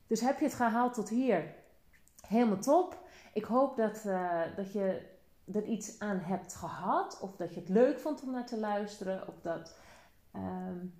Dus 0.06 0.20
heb 0.20 0.38
je 0.38 0.44
het 0.44 0.54
gehaald 0.54 0.94
tot 0.94 1.08
hier? 1.08 1.54
Helemaal 2.26 2.58
top. 2.58 2.98
Ik 3.32 3.44
hoop 3.44 3.76
dat, 3.76 4.04
uh, 4.06 4.40
dat 4.56 4.72
je 4.72 5.02
er 5.52 5.64
iets 5.64 5.98
aan 5.98 6.18
hebt 6.18 6.54
gehad. 6.54 7.20
Of 7.20 7.36
dat 7.36 7.54
je 7.54 7.60
het 7.60 7.68
leuk 7.68 7.98
vond 7.98 8.22
om 8.22 8.30
naar 8.30 8.46
te 8.46 8.58
luisteren. 8.58 9.28
Of 9.28 9.34
dat 9.42 9.76
uh, 10.36 10.42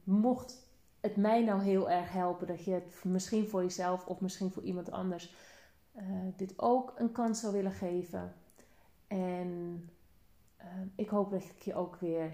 mocht 0.05 0.69
het 1.01 1.17
mij 1.17 1.45
nou 1.45 1.63
heel 1.63 1.91
erg 1.91 2.13
helpen. 2.13 2.47
Dat 2.47 2.65
je 2.65 2.73
het 2.73 3.05
misschien 3.05 3.49
voor 3.49 3.63
jezelf 3.63 4.07
of 4.07 4.21
misschien 4.21 4.53
voor 4.53 4.63
iemand 4.63 4.91
anders 4.91 5.35
uh, 5.97 6.03
dit 6.37 6.53
ook 6.57 6.93
een 6.97 7.13
kans 7.13 7.41
zou 7.41 7.53
willen 7.53 7.73
geven. 7.73 8.35
En 9.07 9.91
Ehm, 10.61 10.87
ik 10.97 11.09
hoop 11.09 11.31
dat 11.31 11.43
ik 11.43 11.63
je 11.63 11.75
ook 11.75 11.97
weer 11.97 12.33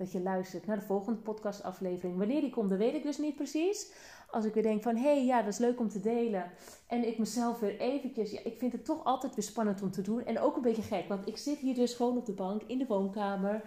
dat 0.00 0.12
je 0.12 0.20
luistert 0.20 0.66
naar 0.66 0.78
de 0.78 0.84
volgende 0.84 1.20
podcastaflevering. 1.20 2.18
Wanneer 2.18 2.40
die 2.40 2.50
komt, 2.50 2.70
dat 2.70 2.78
weet 2.78 2.94
ik 2.94 3.02
dus 3.02 3.18
niet 3.18 3.36
precies. 3.36 3.92
Als 4.30 4.44
ik 4.44 4.54
weer 4.54 4.62
denk 4.62 4.82
van, 4.82 4.96
hé, 4.96 5.02
hey, 5.02 5.24
ja, 5.24 5.42
dat 5.42 5.52
is 5.52 5.58
leuk 5.58 5.80
om 5.80 5.88
te 5.88 6.00
delen. 6.00 6.50
En 6.86 7.06
ik 7.06 7.18
mezelf 7.18 7.58
weer 7.58 7.80
eventjes... 7.80 8.30
Ja, 8.30 8.40
ik 8.44 8.58
vind 8.58 8.72
het 8.72 8.84
toch 8.84 9.04
altijd 9.04 9.34
weer 9.34 9.44
spannend 9.44 9.82
om 9.82 9.90
te 9.90 10.02
doen. 10.02 10.24
En 10.24 10.38
ook 10.38 10.56
een 10.56 10.62
beetje 10.62 10.82
gek, 10.82 11.08
want 11.08 11.26
ik 11.26 11.36
zit 11.36 11.58
hier 11.58 11.74
dus 11.74 11.94
gewoon 11.94 12.16
op 12.16 12.26
de 12.26 12.32
bank 12.32 12.62
in 12.62 12.78
de 12.78 12.86
woonkamer. 12.86 13.62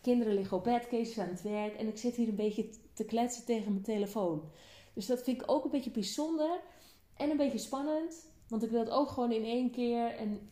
Kinderen 0.00 0.34
liggen 0.34 0.56
op 0.56 0.64
bed, 0.64 0.88
Kees 0.88 1.18
aan 1.18 1.28
het 1.28 1.42
werk. 1.42 1.74
En 1.74 1.88
ik 1.88 1.98
zit 1.98 2.14
hier 2.14 2.28
een 2.28 2.34
beetje 2.34 2.68
te 2.92 3.04
kletsen 3.04 3.44
tegen 3.44 3.72
mijn 3.72 3.84
telefoon. 3.84 4.42
Dus 4.94 5.06
dat 5.06 5.22
vind 5.22 5.42
ik 5.42 5.50
ook 5.50 5.64
een 5.64 5.70
beetje 5.70 5.90
bijzonder. 5.90 6.60
En 7.16 7.30
een 7.30 7.36
beetje 7.36 7.58
spannend. 7.58 8.28
Want 8.48 8.62
ik 8.62 8.70
wil 8.70 8.80
het 8.80 8.90
ook 8.90 9.08
gewoon 9.08 9.32
in 9.32 9.44
één 9.44 9.70
keer. 9.70 10.14
En 10.16 10.50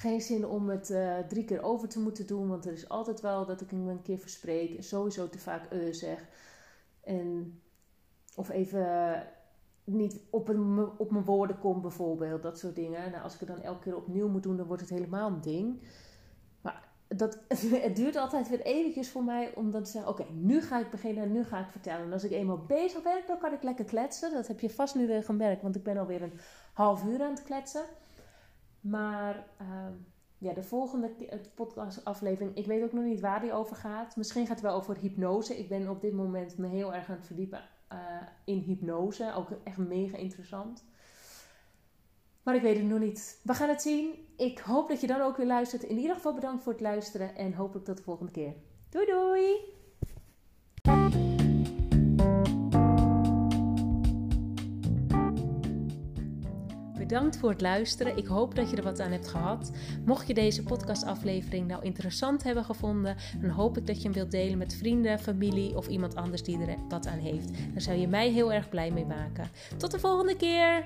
geen 0.00 0.20
zin 0.20 0.46
om 0.46 0.68
het 0.68 0.90
uh, 0.90 1.18
drie 1.18 1.44
keer 1.44 1.62
over 1.62 1.88
te 1.88 2.00
moeten 2.00 2.26
doen, 2.26 2.48
want 2.48 2.66
er 2.66 2.72
is 2.72 2.88
altijd 2.88 3.20
wel 3.20 3.46
dat 3.46 3.60
ik 3.60 3.70
hem 3.70 3.88
een 3.88 4.02
keer 4.02 4.18
verspreek 4.18 4.76
en 4.76 4.82
sowieso 4.82 5.28
te 5.28 5.38
vaak 5.38 5.72
uh 5.72 5.92
zeg. 5.92 6.28
En, 7.00 7.60
of 8.36 8.50
even 8.50 9.26
niet 9.84 10.20
op, 10.30 10.48
een, 10.48 10.88
op 10.98 11.10
mijn 11.10 11.24
woorden 11.24 11.58
kom, 11.58 11.80
bijvoorbeeld. 11.80 12.42
Dat 12.42 12.58
soort 12.58 12.74
dingen. 12.74 13.10
Nou, 13.10 13.22
als 13.22 13.34
ik 13.34 13.40
het 13.40 13.48
dan 13.48 13.62
elke 13.62 13.82
keer 13.82 13.96
opnieuw 13.96 14.28
moet 14.28 14.42
doen, 14.42 14.56
dan 14.56 14.66
wordt 14.66 14.82
het 14.82 14.90
helemaal 14.90 15.30
een 15.30 15.40
ding. 15.40 15.82
Maar 16.60 16.88
dat, 17.08 17.38
het 17.86 17.96
duurt 17.96 18.16
altijd 18.16 18.48
weer 18.48 18.60
eventjes 18.60 19.10
voor 19.10 19.24
mij 19.24 19.54
om 19.54 19.70
dan 19.70 19.82
te 19.82 19.90
zeggen: 19.90 20.10
Oké, 20.10 20.24
nu 20.32 20.60
ga 20.60 20.80
ik 20.80 20.90
beginnen 20.90 21.24
en 21.24 21.32
nu 21.32 21.44
ga 21.44 21.60
ik 21.60 21.70
vertellen. 21.70 22.04
En 22.04 22.12
als 22.12 22.24
ik 22.24 22.30
eenmaal 22.30 22.64
bezig 22.66 23.02
ben, 23.02 23.22
dan 23.26 23.38
kan 23.38 23.52
ik 23.52 23.62
lekker 23.62 23.84
kletsen. 23.84 24.32
Dat 24.32 24.46
heb 24.46 24.60
je 24.60 24.70
vast 24.70 24.94
nu 24.94 25.06
weer 25.06 25.24
gemerkt, 25.24 25.62
want 25.62 25.76
ik 25.76 25.82
ben 25.82 25.96
alweer 25.96 26.22
een 26.22 26.38
half 26.72 27.04
uur 27.04 27.22
aan 27.22 27.30
het 27.30 27.42
kletsen. 27.42 27.84
Maar 28.80 29.46
ehm, 29.58 29.92
ja, 30.38 30.52
de 30.52 30.62
volgende 30.62 31.10
podcastaflevering, 31.54 32.56
ik 32.56 32.66
weet 32.66 32.82
ook 32.82 32.92
nog 32.92 33.04
niet 33.04 33.20
waar 33.20 33.40
die 33.40 33.52
over 33.52 33.76
gaat. 33.76 34.16
Misschien 34.16 34.46
gaat 34.46 34.60
het 34.60 34.64
wel 34.64 34.74
over 34.74 34.96
hypnose. 34.96 35.58
Ik 35.58 35.68
ben 35.68 35.88
op 35.88 36.00
dit 36.00 36.12
moment 36.12 36.58
me 36.58 36.66
heel 36.66 36.94
erg 36.94 37.08
aan 37.08 37.16
het 37.16 37.26
verdiepen 37.26 37.62
uh, 37.92 37.98
in 38.44 38.58
hypnose. 38.58 39.34
Ook 39.34 39.48
echt 39.64 39.76
mega 39.76 40.16
interessant. 40.16 40.84
Maar 42.42 42.54
ik 42.54 42.62
weet 42.62 42.76
het 42.76 42.86
nog 42.86 42.98
niet. 42.98 43.40
We 43.42 43.54
gaan 43.54 43.68
het 43.68 43.82
zien. 43.82 44.26
Ik 44.36 44.58
hoop 44.58 44.88
dat 44.88 45.00
je 45.00 45.06
dan 45.06 45.20
ook 45.20 45.36
weer 45.36 45.46
luistert. 45.46 45.82
In 45.82 45.98
ieder 45.98 46.14
geval 46.14 46.34
bedankt 46.34 46.62
voor 46.62 46.72
het 46.72 46.80
luisteren 46.80 47.36
en 47.36 47.54
hopelijk 47.54 47.84
tot 47.84 47.96
de 47.96 48.02
volgende 48.02 48.32
keer. 48.32 48.54
Doei 48.90 49.06
doei! 49.06 49.78
Bedankt 57.10 57.36
voor 57.36 57.50
het 57.50 57.60
luisteren. 57.60 58.16
Ik 58.16 58.26
hoop 58.26 58.54
dat 58.54 58.70
je 58.70 58.76
er 58.76 58.82
wat 58.82 59.00
aan 59.00 59.10
hebt 59.10 59.28
gehad. 59.28 59.72
Mocht 60.04 60.26
je 60.26 60.34
deze 60.34 60.62
podcastaflevering 60.62 61.66
nou 61.66 61.82
interessant 61.82 62.42
hebben 62.42 62.64
gevonden, 62.64 63.16
dan 63.40 63.50
hoop 63.50 63.76
ik 63.76 63.86
dat 63.86 63.96
je 63.96 64.02
hem 64.02 64.12
wilt 64.12 64.30
delen 64.30 64.58
met 64.58 64.74
vrienden, 64.74 65.18
familie 65.18 65.76
of 65.76 65.88
iemand 65.88 66.14
anders 66.14 66.42
die 66.42 66.60
er 66.60 66.76
wat 66.88 67.06
aan 67.06 67.18
heeft. 67.18 67.50
Daar 67.72 67.80
zou 67.80 67.98
je 67.98 68.08
mij 68.08 68.30
heel 68.30 68.52
erg 68.52 68.68
blij 68.68 68.90
mee 68.90 69.06
maken. 69.06 69.50
Tot 69.76 69.90
de 69.90 69.98
volgende 69.98 70.36
keer! 70.36 70.84